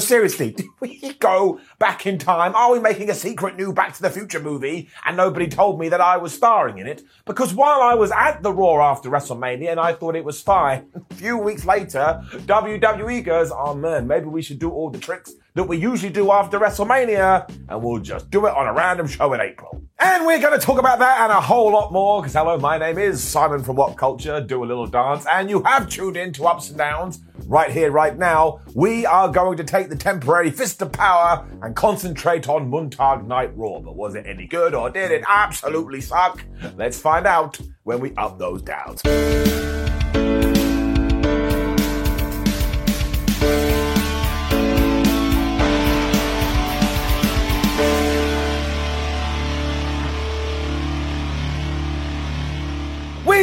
But 0.00 0.06
seriously, 0.06 0.50
did 0.56 0.66
we 0.80 1.12
go 1.18 1.60
back 1.78 2.06
in 2.06 2.16
time? 2.16 2.54
Are 2.54 2.72
we 2.72 2.78
making 2.78 3.10
a 3.10 3.14
secret 3.14 3.56
new 3.56 3.70
Back 3.70 3.92
to 3.96 4.00
the 4.00 4.08
Future 4.08 4.40
movie 4.40 4.88
and 5.04 5.14
nobody 5.14 5.46
told 5.46 5.78
me 5.78 5.90
that 5.90 6.00
I 6.00 6.16
was 6.16 6.32
starring 6.32 6.78
in 6.78 6.86
it? 6.86 7.02
Because 7.26 7.52
while 7.52 7.82
I 7.82 7.92
was 7.92 8.10
at 8.10 8.42
the 8.42 8.50
Raw 8.50 8.80
after 8.90 9.10
WrestleMania 9.10 9.70
and 9.70 9.78
I 9.78 9.92
thought 9.92 10.16
it 10.16 10.24
was 10.24 10.40
fine, 10.40 10.86
a 11.10 11.14
few 11.16 11.36
weeks 11.36 11.66
later, 11.66 12.22
WWE 12.32 13.22
goes, 13.22 13.52
oh 13.54 13.74
man, 13.74 14.06
maybe 14.06 14.24
we 14.24 14.40
should 14.40 14.58
do 14.58 14.70
all 14.70 14.88
the 14.88 14.98
tricks 14.98 15.34
that 15.52 15.64
we 15.64 15.76
usually 15.76 16.10
do 16.10 16.32
after 16.32 16.58
WrestleMania 16.58 17.46
and 17.68 17.82
we'll 17.82 18.00
just 18.00 18.30
do 18.30 18.46
it 18.46 18.54
on 18.54 18.68
a 18.68 18.72
random 18.72 19.06
show 19.06 19.34
in 19.34 19.42
April. 19.42 19.82
And 19.98 20.24
we're 20.24 20.40
going 20.40 20.58
to 20.58 20.64
talk 20.64 20.78
about 20.78 21.00
that 21.00 21.20
and 21.20 21.30
a 21.30 21.42
whole 21.42 21.70
lot 21.70 21.92
more 21.92 22.22
because 22.22 22.32
hello, 22.32 22.56
my 22.56 22.78
name 22.78 22.96
is 22.96 23.22
Simon 23.22 23.62
from 23.62 23.76
What 23.76 23.98
Culture, 23.98 24.40
do 24.40 24.64
a 24.64 24.66
little 24.66 24.86
dance, 24.86 25.26
and 25.30 25.50
you 25.50 25.62
have 25.64 25.90
tuned 25.90 26.16
in 26.16 26.32
to 26.32 26.46
Ups 26.46 26.70
and 26.70 26.78
Downs 26.78 27.20
right 27.50 27.72
here, 27.72 27.90
right 27.90 28.16
now. 28.16 28.60
We 28.74 29.04
are 29.04 29.28
going 29.28 29.58
to 29.58 29.64
take 29.64 29.88
the 29.90 29.96
temporary 29.96 30.50
fist 30.50 30.80
of 30.80 30.92
power 30.92 31.46
and 31.60 31.74
concentrate 31.74 32.48
on 32.48 32.70
Monday 32.70 32.96
Night 33.26 33.50
Raw. 33.56 33.80
But 33.80 33.96
was 33.96 34.14
it 34.14 34.24
any 34.24 34.46
good 34.46 34.72
or 34.74 34.88
did 34.88 35.10
it 35.10 35.24
absolutely 35.28 36.00
suck? 36.00 36.42
Let's 36.76 36.98
find 36.98 37.26
out 37.26 37.60
when 37.82 38.00
we 38.00 38.14
up 38.14 38.38
those 38.38 38.62
downs. 38.62 39.02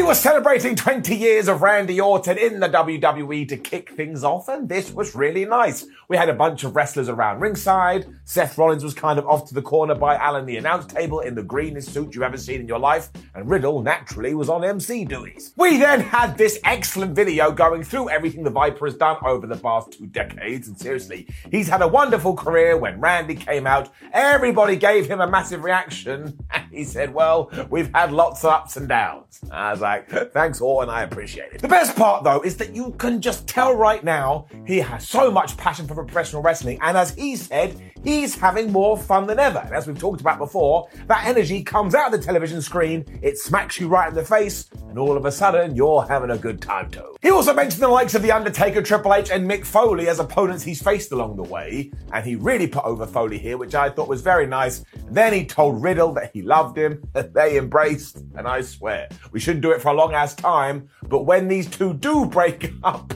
Were 0.07 0.15
celebrating 0.15 0.73
20 0.73 1.13
years 1.13 1.49
of 1.49 1.61
Randy 1.61 1.99
Orton 1.99 2.37
in 2.37 2.61
the 2.61 2.69
WWE 2.69 3.45
to 3.49 3.57
kick 3.57 3.91
things 3.91 4.23
off, 4.23 4.47
and 4.47 4.69
this 4.69 4.89
was 4.93 5.13
really 5.15 5.43
nice. 5.43 5.85
We 6.07 6.15
had 6.15 6.29
a 6.29 6.33
bunch 6.33 6.63
of 6.63 6.77
wrestlers 6.77 7.09
around 7.09 7.41
ringside. 7.41 8.05
Seth 8.23 8.57
Rollins 8.57 8.85
was 8.85 8.93
kind 8.93 9.19
of 9.19 9.27
off 9.27 9.49
to 9.49 9.53
the 9.53 9.61
corner 9.61 9.95
by 9.95 10.15
Alan 10.15 10.45
the 10.45 10.55
announce 10.55 10.85
table 10.85 11.19
in 11.19 11.35
the 11.35 11.43
greenest 11.43 11.93
suit 11.93 12.15
you've 12.15 12.23
ever 12.23 12.37
seen 12.37 12.61
in 12.61 12.69
your 12.69 12.79
life, 12.79 13.09
and 13.35 13.49
Riddle 13.49 13.81
naturally 13.81 14.33
was 14.33 14.47
on 14.47 14.63
MC 14.63 15.03
duties. 15.03 15.51
We 15.57 15.75
then 15.75 15.99
had 15.99 16.37
this 16.37 16.57
excellent 16.63 17.13
video 17.13 17.51
going 17.51 17.83
through 17.83 18.09
everything 18.09 18.43
the 18.43 18.49
Viper 18.49 18.85
has 18.85 18.95
done 18.95 19.17
over 19.25 19.45
the 19.45 19.57
past 19.57 19.91
two 19.91 20.05
decades, 20.05 20.69
and 20.69 20.79
seriously, 20.79 21.27
he's 21.51 21.67
had 21.67 21.81
a 21.81 21.87
wonderful 21.87 22.33
career. 22.33 22.77
When 22.77 23.01
Randy 23.01 23.35
came 23.35 23.67
out, 23.67 23.89
everybody 24.13 24.77
gave 24.77 25.05
him 25.05 25.19
a 25.19 25.27
massive 25.27 25.65
reaction, 25.65 26.39
and 26.53 26.71
he 26.71 26.85
said, 26.85 27.13
Well, 27.13 27.51
we've 27.69 27.91
had 27.93 28.13
lots 28.13 28.45
of 28.45 28.51
ups 28.51 28.77
and 28.77 28.87
downs. 28.87 29.41
I 29.51 29.71
was 29.71 29.81
like, 29.81 29.96
Thanks, 30.33 30.61
Orton, 30.61 30.89
I 30.89 31.03
appreciate 31.03 31.53
it. 31.53 31.61
The 31.61 31.67
best 31.67 31.95
part, 31.95 32.23
though, 32.23 32.41
is 32.41 32.57
that 32.57 32.75
you 32.75 32.91
can 32.97 33.21
just 33.21 33.47
tell 33.47 33.75
right 33.75 34.03
now 34.03 34.47
he 34.65 34.77
has 34.79 35.07
so 35.07 35.31
much 35.31 35.57
passion 35.57 35.87
for 35.87 35.95
professional 35.95 36.41
wrestling, 36.41 36.79
and 36.81 36.97
as 36.97 37.13
he 37.15 37.35
said, 37.35 37.79
he's 38.03 38.35
having 38.35 38.71
more 38.71 38.97
fun 38.97 39.27
than 39.27 39.39
ever. 39.39 39.59
And 39.59 39.73
as 39.73 39.87
we've 39.87 39.99
talked 39.99 40.21
about 40.21 40.37
before, 40.37 40.89
that 41.07 41.25
energy 41.25 41.63
comes 41.63 41.95
out 41.95 42.13
of 42.13 42.19
the 42.19 42.25
television 42.25 42.61
screen, 42.61 43.05
it 43.21 43.37
smacks 43.37 43.79
you 43.79 43.87
right 43.87 44.09
in 44.09 44.15
the 44.15 44.23
face, 44.23 44.69
and 44.89 44.97
all 44.97 45.17
of 45.17 45.25
a 45.25 45.31
sudden, 45.31 45.75
you're 45.75 46.03
having 46.03 46.31
a 46.31 46.37
good 46.37 46.61
time 46.61 46.89
too. 46.89 47.15
He 47.21 47.29
also 47.31 47.53
mentioned 47.53 47.81
the 47.81 47.87
likes 47.87 48.15
of 48.15 48.21
The 48.21 48.31
Undertaker, 48.31 48.81
Triple 48.81 49.13
H, 49.13 49.31
and 49.31 49.49
Mick 49.49 49.65
Foley 49.65 50.07
as 50.07 50.19
opponents 50.19 50.63
he's 50.63 50.81
faced 50.81 51.11
along 51.11 51.35
the 51.35 51.43
way, 51.43 51.91
and 52.13 52.25
he 52.25 52.35
really 52.35 52.67
put 52.67 52.85
over 52.85 53.05
Foley 53.05 53.37
here, 53.37 53.57
which 53.57 53.75
I 53.75 53.89
thought 53.89 54.07
was 54.07 54.21
very 54.21 54.47
nice. 54.47 54.83
And 54.93 55.15
then 55.15 55.33
he 55.33 55.45
told 55.45 55.81
Riddle 55.81 56.13
that 56.13 56.31
he 56.33 56.41
loved 56.41 56.77
him, 56.77 57.03
that 57.13 57.33
they 57.33 57.57
embraced, 57.57 58.23
and 58.35 58.47
I 58.47 58.61
swear, 58.61 59.09
we 59.31 59.39
shouldn't 59.39 59.61
do 59.61 59.71
it 59.71 59.81
for 59.81 59.86
a 59.87 59.93
long 59.93 60.13
ass 60.13 60.35
time, 60.35 60.89
but 61.07 61.23
when 61.23 61.47
these 61.47 61.67
two 61.67 61.93
do 61.93 62.25
break 62.25 62.71
up, 62.83 63.13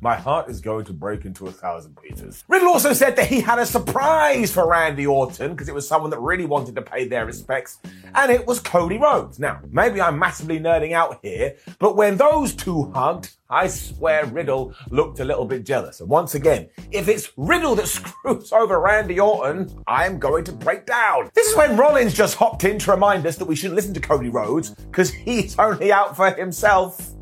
my 0.00 0.14
heart 0.16 0.48
is 0.48 0.60
going 0.60 0.84
to 0.86 0.92
break 0.92 1.24
into 1.24 1.46
a 1.46 1.52
thousand 1.52 1.96
pieces. 2.02 2.44
Riddle 2.48 2.68
also 2.68 2.92
said 2.92 3.16
that 3.16 3.26
he 3.26 3.40
had 3.40 3.58
a 3.58 3.66
surprise 3.66 4.52
for 4.52 4.68
Randy 4.68 5.06
Orton 5.06 5.52
because 5.52 5.68
it 5.68 5.74
was 5.74 5.86
someone 5.86 6.10
that 6.10 6.20
really 6.20 6.46
wanted 6.46 6.74
to 6.76 6.82
pay 6.82 7.06
their 7.06 7.26
respects, 7.26 7.78
and 8.14 8.30
it 8.30 8.46
was 8.46 8.60
Cody 8.60 8.98
Rhodes. 8.98 9.38
Now, 9.38 9.60
maybe 9.70 10.00
I'm 10.00 10.18
massively 10.18 10.58
nerding 10.60 10.92
out 10.92 11.18
here, 11.22 11.56
but 11.78 11.96
when 11.96 12.16
those 12.16 12.54
two 12.54 12.90
hugged, 12.92 13.30
I 13.54 13.68
swear 13.68 14.26
Riddle 14.26 14.74
looked 14.90 15.20
a 15.20 15.24
little 15.24 15.44
bit 15.44 15.64
jealous. 15.64 16.00
And 16.00 16.08
once 16.08 16.34
again, 16.34 16.68
if 16.90 17.06
it's 17.06 17.30
Riddle 17.36 17.76
that 17.76 17.86
screws 17.98 18.52
over 18.52 18.80
Randy 18.80 19.20
Orton, 19.20 19.70
I'm 19.86 20.18
going 20.18 20.42
to 20.44 20.52
break 20.52 20.86
down. 20.86 21.30
This 21.34 21.46
is 21.50 21.56
when 21.56 21.76
Rollins 21.76 22.14
just 22.14 22.34
hopped 22.34 22.64
in 22.64 22.80
to 22.80 22.90
remind 22.90 23.24
us 23.26 23.36
that 23.36 23.44
we 23.44 23.54
shouldn't 23.54 23.76
listen 23.76 23.94
to 23.94 24.00
Cody 24.00 24.28
Rhodes 24.28 24.70
because 24.70 25.12
he's 25.12 25.56
only 25.56 25.92
out 25.92 26.16
for 26.16 26.32
himself. 26.32 27.12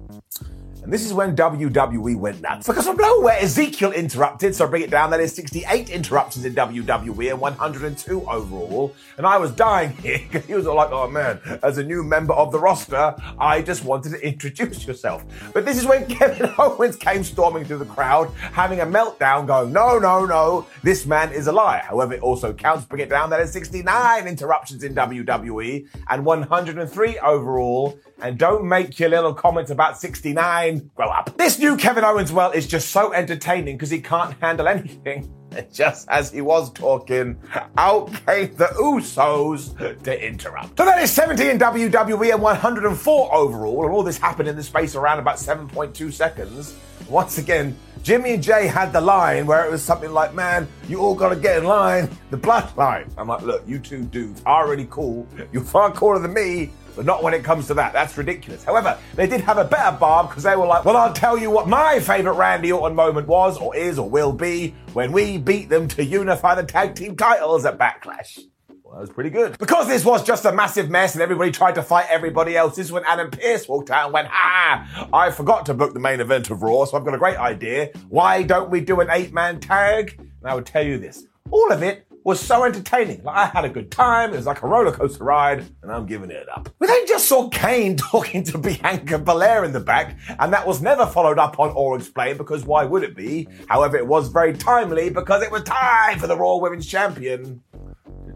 And 0.83 0.93
this 0.93 1.07
is 1.07 1.15
when 1.15 1.37
WWE 1.37 2.17
went 2.17 2.41
nuts. 2.41 2.67
Because 2.67 2.87
from 2.87 2.97
below 2.97 3.21
where 3.21 3.39
Ezekiel 3.39 3.93
interrupted, 3.93 4.53
so 4.53 4.67
bring 4.67 4.83
it 4.83 4.91
down, 4.91 5.11
that 5.11 5.21
is 5.21 5.33
68 5.33 5.91
interruptions 5.91 6.45
in 6.45 6.57
WWE 6.57 7.31
and 7.31 7.41
102 7.41 8.29
overall. 8.29 8.93
And 9.17 9.25
I 9.25 9.39
was 9.39 9.53
dying 9.53 9.91
here 9.99 10.19
because 10.31 10.45
he 10.45 10.55
was 10.55 10.67
all 10.67 10.75
like, 10.75 10.91
oh 10.91 11.09
man, 11.09 11.39
as 11.63 11.79
a 11.79 11.85
new 11.85 12.03
member 12.03 12.35
of 12.35 12.51
the 12.51 12.59
roster, 12.59 13.15
I 13.39 13.63
just 13.63 13.85
wanted 13.85 14.11
to 14.11 14.27
introduce 14.27 14.85
yourself. 14.85 15.25
But 15.55 15.65
this 15.65 15.79
is 15.79 15.87
when 15.87 16.05
Kevin 16.09 16.53
Owens 16.59 16.97
came 16.97 17.23
storming 17.23 17.65
through 17.65 17.79
the 17.79 17.85
crowd, 17.85 18.33
having 18.35 18.81
a 18.81 18.87
meltdown, 18.87 19.47
going, 19.47 19.73
no, 19.73 20.01
no, 20.01 20.27
no, 20.27 20.67
this 20.83 21.07
man 21.07 21.33
is 21.33 21.47
a 21.47 21.53
liar. 21.53 21.83
However, 21.85 22.15
it 22.15 22.23
also 22.23 22.53
counts, 22.53 22.85
bring 22.87 23.03
it 23.03 23.09
down, 23.09 23.31
that 23.31 23.41
is 23.41 23.53
69 23.53 24.27
interruptions 24.27 24.83
in 24.83 24.97
WWE 24.97 25.87
and 26.11 26.25
103 26.25 27.19
overall. 27.21 28.01
And 28.21 28.39
don't 28.39 28.69
make 28.69 29.01
your 29.01 29.09
little 29.09 29.35
comments 29.35 29.73
about 29.73 29.99
69 29.99 30.72
grow 30.81 31.09
up. 31.09 31.37
This 31.37 31.59
new 31.59 31.77
Kevin 31.77 32.05
Owens, 32.05 32.33
well, 32.33 32.51
is 32.53 32.67
just 32.67 32.91
so 32.91 33.13
entertaining 33.13 33.77
because 33.77 33.91
he 33.91 34.01
can't 34.01 34.35
handle 34.41 34.69
anything. 34.69 35.33
Just 35.73 36.09
as 36.09 36.31
he 36.31 36.41
was 36.41 36.73
talking, 36.73 37.39
out 37.77 38.09
came 38.27 38.55
the 38.55 38.71
Usos 38.77 40.03
to 40.03 40.27
interrupt. 40.27 40.79
So 40.79 40.85
that 40.87 41.03
is 41.03 41.11
70 41.11 41.51
in 41.51 41.59
WWE 41.59 42.33
and 42.33 42.43
104 42.43 43.35
overall, 43.35 43.85
and 43.85 43.93
all 43.93 44.03
this 44.03 44.17
happened 44.17 44.49
in 44.49 44.57
the 44.57 44.63
space 44.63 44.95
around 44.95 45.19
about 45.19 45.37
7.2 45.37 46.13
seconds. 46.13 46.75
Once 47.09 47.39
again, 47.39 47.77
Jimmy 48.03 48.35
and 48.35 48.43
Jay 48.43 48.67
had 48.67 48.93
the 48.93 49.01
line 49.01 49.47
where 49.47 49.65
it 49.65 49.71
was 49.71 49.83
something 49.83 50.13
like, 50.13 50.35
man, 50.35 50.67
you 50.89 50.99
all 51.01 51.15
gotta 51.15 51.37
get 51.37 51.59
in 51.59 51.65
line, 51.65 52.09
the 52.31 52.39
bloodline. 52.39 53.09
I'm 53.17 53.29
like, 53.29 53.43
look, 53.43 53.63
you 53.67 53.79
two 53.79 54.05
dudes 54.05 54.43
are 54.45 54.69
really 54.69 54.89
cool. 54.91 55.27
You're 55.53 55.63
far 55.63 55.93
cooler 55.93 56.19
than 56.19 56.33
me, 56.33 56.71
but 56.95 57.05
not 57.05 57.23
when 57.23 57.35
it 57.35 57.45
comes 57.45 57.67
to 57.69 57.75
that. 57.75 57.93
That's 57.93 58.17
ridiculous. 58.17 58.65
However, 58.65 58.99
they 59.15 59.27
did 59.27 59.41
have 59.43 59.59
a 59.59 59.65
better 59.65 59.97
barb 59.97 60.29
because 60.29 60.43
they 60.43 60.57
were 60.57 60.67
like, 60.67 60.85
well, 60.85 60.97
I'll 60.97 61.13
tell 61.13 61.39
you 61.39 61.51
what 61.51 61.69
my 61.69 62.01
favourite 62.01 62.37
Randy 62.37 62.73
Orton 62.73 62.97
moment 62.97 63.27
was, 63.27 63.59
or 63.59 63.75
is, 63.77 63.99
or 63.99 64.09
will 64.09 64.33
be, 64.33 64.75
when 64.93 65.13
we 65.13 65.39
beat 65.39 65.69
them 65.69 65.89
to 65.89 66.05
unify 66.05 66.55
the 66.55 66.65
tag 66.65 66.95
team 66.95 67.17
titles 67.17 67.65
at 67.65 67.79
Backlash. 67.79 68.41
Well, 68.83 68.95
that 68.95 69.01
was 69.01 69.11
pretty 69.11 69.31
good. 69.31 69.57
Because 69.59 69.89
this 69.89 70.05
was 70.05 70.23
just 70.23 70.45
a 70.45 70.53
massive 70.53 70.91
mess 70.91 71.15
and 71.15 71.23
everybody 71.23 71.51
tried 71.51 71.77
to 71.77 71.83
fight 71.83 72.07
everybody 72.11 72.57
else, 72.57 72.77
this 72.77 72.87
is 72.87 72.93
when 72.93 73.05
Adam 73.07 73.31
Pearce 73.31 73.67
walked 73.67 73.91
out 73.91 74.07
and 74.07 74.13
went, 74.13 74.29
ha! 74.29 75.09
I 75.13 75.31
forgot 75.31 75.67
to 75.67 75.75
book 75.75 75.95
the 75.95 76.01
main 76.01 76.21
event 76.21 76.51
of 76.51 76.63
Raw, 76.63 76.85
so 76.85 76.97
I've 76.97 77.05
got 77.05 77.15
a 77.15 77.19
great 77.19 77.39
idea. 77.39 77.91
Why 78.09 78.43
don't 78.43 78.71
we 78.71 78.81
do 78.81 79.01
an 79.01 79.09
eight 79.11 79.33
man 79.33 79.61
tag? 79.61 80.19
And 80.19 80.51
I 80.51 80.55
would 80.55 80.67
tell 80.67 80.85
you 80.85 80.99
this 80.99 81.27
all 81.51 81.71
of 81.71 81.83
it 81.83 82.07
was 82.25 82.41
so 82.41 82.65
entertaining. 82.65 83.23
Like 83.23 83.37
I 83.37 83.47
had 83.47 83.65
a 83.65 83.69
good 83.69 83.91
time. 83.91 84.33
It 84.33 84.37
was 84.37 84.47
like 84.47 84.63
a 84.63 84.67
roller 84.67 84.93
coaster 84.93 85.25
ride, 85.25 85.65
and 85.83 85.91
I'm 85.91 86.07
giving 86.07 86.31
it 86.31 86.47
up. 86.49 86.69
We 86.79 86.87
then 86.87 87.07
just 87.07 87.29
saw 87.29 87.49
Kane 87.49 87.97
talking 88.13 88.45
to 88.45 88.59
Bianca 88.59 89.19
Belair 89.19 89.65
in 89.65 89.73
the 89.73 89.81
back, 89.81 90.17
and 90.39 90.53
that 90.53 90.67
was 90.67 90.83
never 90.83 91.07
followed 91.07 91.39
up 91.39 91.59
on 91.59 91.71
or 91.71 91.97
explained 91.97 92.39
because 92.39 92.65
why 92.65 92.85
would 92.85 93.03
it 93.03 93.17
be? 93.17 93.49
However, 93.69 93.97
it 93.97 94.07
was 94.07 94.29
very 94.29 94.53
timely 94.53 95.11
because 95.11 95.43
it 95.43 95.51
was 95.51 95.63
time 95.63 96.19
for 96.19 96.27
the 96.27 96.37
Raw 96.37 96.57
Women's 96.57 96.87
Champion 96.87 97.63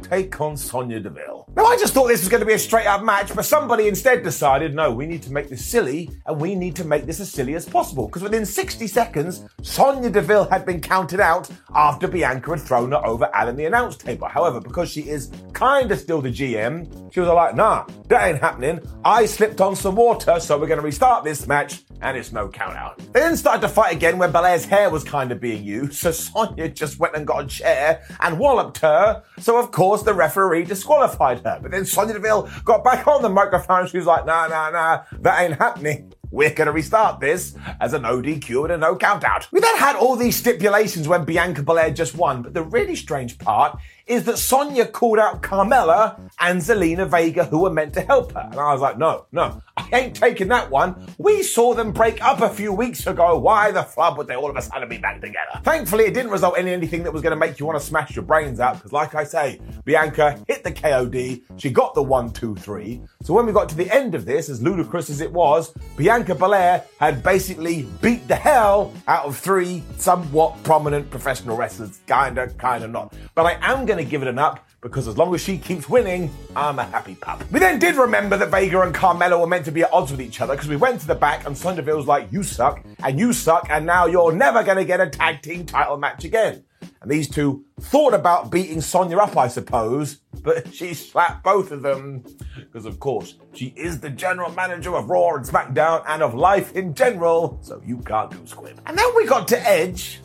take 0.08 0.40
on 0.40 0.56
Sonya 0.56 1.00
Deville. 1.00 1.46
Now, 1.56 1.64
I 1.64 1.76
just 1.78 1.94
thought 1.94 2.08
this 2.08 2.20
was 2.20 2.28
going 2.28 2.40
to 2.40 2.46
be 2.46 2.52
a 2.52 2.58
straight 2.58 2.86
up 2.86 3.02
match, 3.02 3.34
but 3.34 3.44
somebody 3.44 3.88
instead 3.88 4.22
decided, 4.22 4.74
no, 4.74 4.92
we 4.92 5.06
need 5.06 5.22
to 5.22 5.32
make 5.32 5.48
this 5.48 5.64
silly, 5.64 6.10
and 6.26 6.38
we 6.38 6.54
need 6.54 6.76
to 6.76 6.84
make 6.84 7.06
this 7.06 7.18
as 7.18 7.30
silly 7.30 7.54
as 7.54 7.64
possible. 7.64 8.06
Because 8.06 8.22
within 8.22 8.44
60 8.44 8.86
seconds, 8.86 9.44
Sonya 9.62 10.10
Deville 10.10 10.44
had 10.44 10.66
been 10.66 10.80
counted 10.80 11.18
out 11.18 11.48
after 11.74 12.06
Bianca 12.08 12.50
had 12.50 12.60
thrown 12.60 12.92
her 12.92 13.04
over 13.06 13.30
Alan 13.34 13.56
the 13.56 13.64
announce 13.64 13.96
table. 13.96 14.28
However, 14.28 14.60
because 14.60 14.90
she 14.90 15.08
is 15.08 15.30
kind 15.54 15.90
of 15.90 15.98
still 15.98 16.20
the 16.20 16.30
GM, 16.30 17.12
she 17.12 17.20
was 17.20 17.28
like, 17.30 17.56
nah, 17.56 17.86
that 18.08 18.28
ain't 18.28 18.40
happening. 18.40 18.80
I 19.04 19.24
slipped 19.24 19.60
on 19.60 19.74
some 19.76 19.96
water, 19.96 20.38
so 20.38 20.58
we're 20.58 20.66
going 20.66 20.80
to 20.80 20.84
restart 20.84 21.24
this 21.24 21.46
match, 21.46 21.84
and 22.02 22.18
it's 22.18 22.32
no 22.32 22.48
count 22.48 22.76
out. 22.76 22.98
They 22.98 23.20
then 23.20 23.36
started 23.36 23.62
to 23.62 23.68
fight 23.68 23.94
again 23.94 24.18
when 24.18 24.30
Belair's 24.30 24.66
hair 24.66 24.90
was 24.90 25.04
kind 25.04 25.32
of 25.32 25.40
being 25.40 25.64
used, 25.64 25.94
so 25.94 26.10
Sonya 26.10 26.68
just 26.68 26.98
went 26.98 27.16
and 27.16 27.26
got 27.26 27.44
a 27.44 27.46
chair 27.46 28.02
and 28.20 28.38
walloped 28.38 28.78
her. 28.78 29.22
So, 29.38 29.58
of 29.58 29.72
course, 29.72 29.95
the 30.02 30.14
referee 30.14 30.64
disqualified 30.64 31.40
her. 31.40 31.58
But 31.60 31.70
then 31.70 31.84
Sonya 31.84 32.14
Deville 32.14 32.48
got 32.64 32.84
back 32.84 33.06
on 33.06 33.22
the 33.22 33.28
microphone. 33.28 33.86
She 33.86 33.96
was 33.98 34.06
like, 34.06 34.26
nah, 34.26 34.46
nah, 34.46 34.70
nah, 34.70 35.02
that 35.20 35.42
ain't 35.42 35.58
happening. 35.58 36.12
We're 36.30 36.52
going 36.52 36.66
to 36.66 36.72
restart 36.72 37.20
this 37.20 37.56
as 37.80 37.92
a 37.92 37.98
no 37.98 38.20
DQ 38.20 38.64
and 38.64 38.72
a 38.72 38.76
no 38.76 38.96
count 38.96 39.24
out. 39.24 39.50
We 39.52 39.60
then 39.60 39.76
had 39.76 39.96
all 39.96 40.16
these 40.16 40.36
stipulations 40.36 41.06
when 41.06 41.24
Bianca 41.24 41.62
Belair 41.62 41.90
just 41.90 42.16
won, 42.16 42.42
but 42.42 42.52
the 42.52 42.62
really 42.62 42.96
strange 42.96 43.38
part 43.38 43.78
is 44.06 44.24
that 44.24 44.38
Sonya 44.38 44.86
called 44.86 45.18
out 45.18 45.42
Carmella 45.42 46.20
and 46.40 46.60
Zelina 46.60 47.08
Vega 47.08 47.44
who 47.44 47.60
were 47.60 47.70
meant 47.70 47.94
to 47.94 48.00
help 48.00 48.32
her. 48.32 48.48
And 48.50 48.58
I 48.58 48.72
was 48.72 48.80
like, 48.80 48.98
no, 48.98 49.26
no, 49.32 49.62
ain't 49.92 50.14
taking 50.14 50.48
that 50.48 50.70
one. 50.70 50.94
We 51.18 51.42
saw 51.42 51.74
them 51.74 51.92
break 51.92 52.22
up 52.22 52.40
a 52.40 52.48
few 52.48 52.72
weeks 52.72 53.06
ago. 53.06 53.38
Why 53.38 53.70
the 53.70 53.82
fuck 53.82 54.16
would 54.16 54.26
they 54.26 54.36
all 54.36 54.50
of 54.50 54.56
a 54.56 54.62
sudden 54.62 54.88
be 54.88 54.98
back 54.98 55.20
together? 55.20 55.60
Thankfully, 55.62 56.04
it 56.04 56.14
didn't 56.14 56.30
result 56.30 56.58
in 56.58 56.68
anything 56.68 57.02
that 57.04 57.12
was 57.12 57.22
going 57.22 57.32
to 57.32 57.36
make 57.36 57.58
you 57.58 57.66
want 57.66 57.78
to 57.78 57.84
smash 57.84 58.14
your 58.14 58.24
brains 58.24 58.60
out. 58.60 58.76
Because 58.76 58.92
like 58.92 59.14
I 59.14 59.24
say, 59.24 59.60
Bianca 59.84 60.38
hit 60.46 60.64
the 60.64 60.72
KOD. 60.72 61.42
She 61.56 61.70
got 61.70 61.94
the 61.94 62.02
one, 62.02 62.32
two, 62.32 62.54
three. 62.56 63.00
So 63.22 63.34
when 63.34 63.46
we 63.46 63.52
got 63.52 63.68
to 63.70 63.74
the 63.74 63.90
end 63.94 64.14
of 64.14 64.24
this, 64.24 64.48
as 64.48 64.62
ludicrous 64.62 65.10
as 65.10 65.20
it 65.20 65.32
was, 65.32 65.72
Bianca 65.96 66.34
Belair 66.34 66.84
had 66.98 67.22
basically 67.22 67.88
beat 68.00 68.26
the 68.28 68.36
hell 68.36 68.92
out 69.08 69.24
of 69.24 69.36
three 69.36 69.82
somewhat 69.96 70.62
prominent 70.62 71.10
professional 71.10 71.56
wrestlers. 71.56 72.00
Kinda, 72.06 72.48
kinda 72.58 72.88
not. 72.88 73.14
But 73.34 73.46
I 73.46 73.72
am 73.72 73.86
going 73.86 73.98
to 73.98 74.08
give 74.08 74.22
it 74.22 74.28
an 74.28 74.38
up 74.38 74.66
because 74.80 75.08
as 75.08 75.18
long 75.18 75.34
as 75.34 75.40
she 75.40 75.58
keeps 75.58 75.88
winning, 75.88 76.30
I'm 76.54 76.78
a 76.78 76.84
happy 76.84 77.16
pup. 77.16 77.42
We 77.50 77.58
then 77.58 77.78
did 77.78 77.96
remember 77.96 78.36
that 78.36 78.50
Vega 78.50 78.82
and 78.82 78.94
Carmella 78.94 79.40
were 79.40 79.46
meant 79.46 79.64
to 79.64 79.72
be 79.72 79.75
at 79.82 79.92
odds 79.92 80.10
with 80.10 80.20
each 80.20 80.40
other 80.40 80.54
because 80.54 80.68
we 80.68 80.76
went 80.76 81.00
to 81.00 81.06
the 81.06 81.14
back 81.14 81.46
and 81.46 81.56
Sonya 81.56 81.82
like, 82.00 82.32
you 82.32 82.42
suck, 82.42 82.84
and 83.02 83.18
you 83.18 83.32
suck, 83.32 83.68
and 83.70 83.86
now 83.86 84.06
you're 84.06 84.32
never 84.32 84.62
going 84.62 84.78
to 84.78 84.84
get 84.84 85.00
a 85.00 85.08
tag 85.08 85.42
team 85.42 85.66
title 85.66 85.96
match 85.96 86.24
again. 86.24 86.64
And 87.00 87.10
these 87.10 87.28
two 87.28 87.64
thought 87.80 88.14
about 88.14 88.50
beating 88.50 88.80
Sonya 88.80 89.18
up, 89.18 89.36
I 89.36 89.48
suppose, 89.48 90.20
but 90.42 90.72
she 90.74 90.94
slapped 90.94 91.44
both 91.44 91.70
of 91.70 91.82
them. 91.82 92.24
Because, 92.56 92.86
of 92.86 93.00
course, 93.00 93.36
she 93.52 93.72
is 93.76 94.00
the 94.00 94.10
general 94.10 94.50
manager 94.52 94.94
of 94.94 95.08
Raw 95.08 95.34
and 95.34 95.44
SmackDown 95.44 96.04
and 96.08 96.22
of 96.22 96.34
life 96.34 96.74
in 96.74 96.94
general, 96.94 97.58
so 97.62 97.82
you 97.84 97.98
can't 97.98 98.30
do 98.30 98.46
squib. 98.46 98.80
And 98.86 98.96
then 98.96 99.06
we 99.14 99.26
got 99.26 99.48
to 99.48 99.68
Edge, 99.68 100.20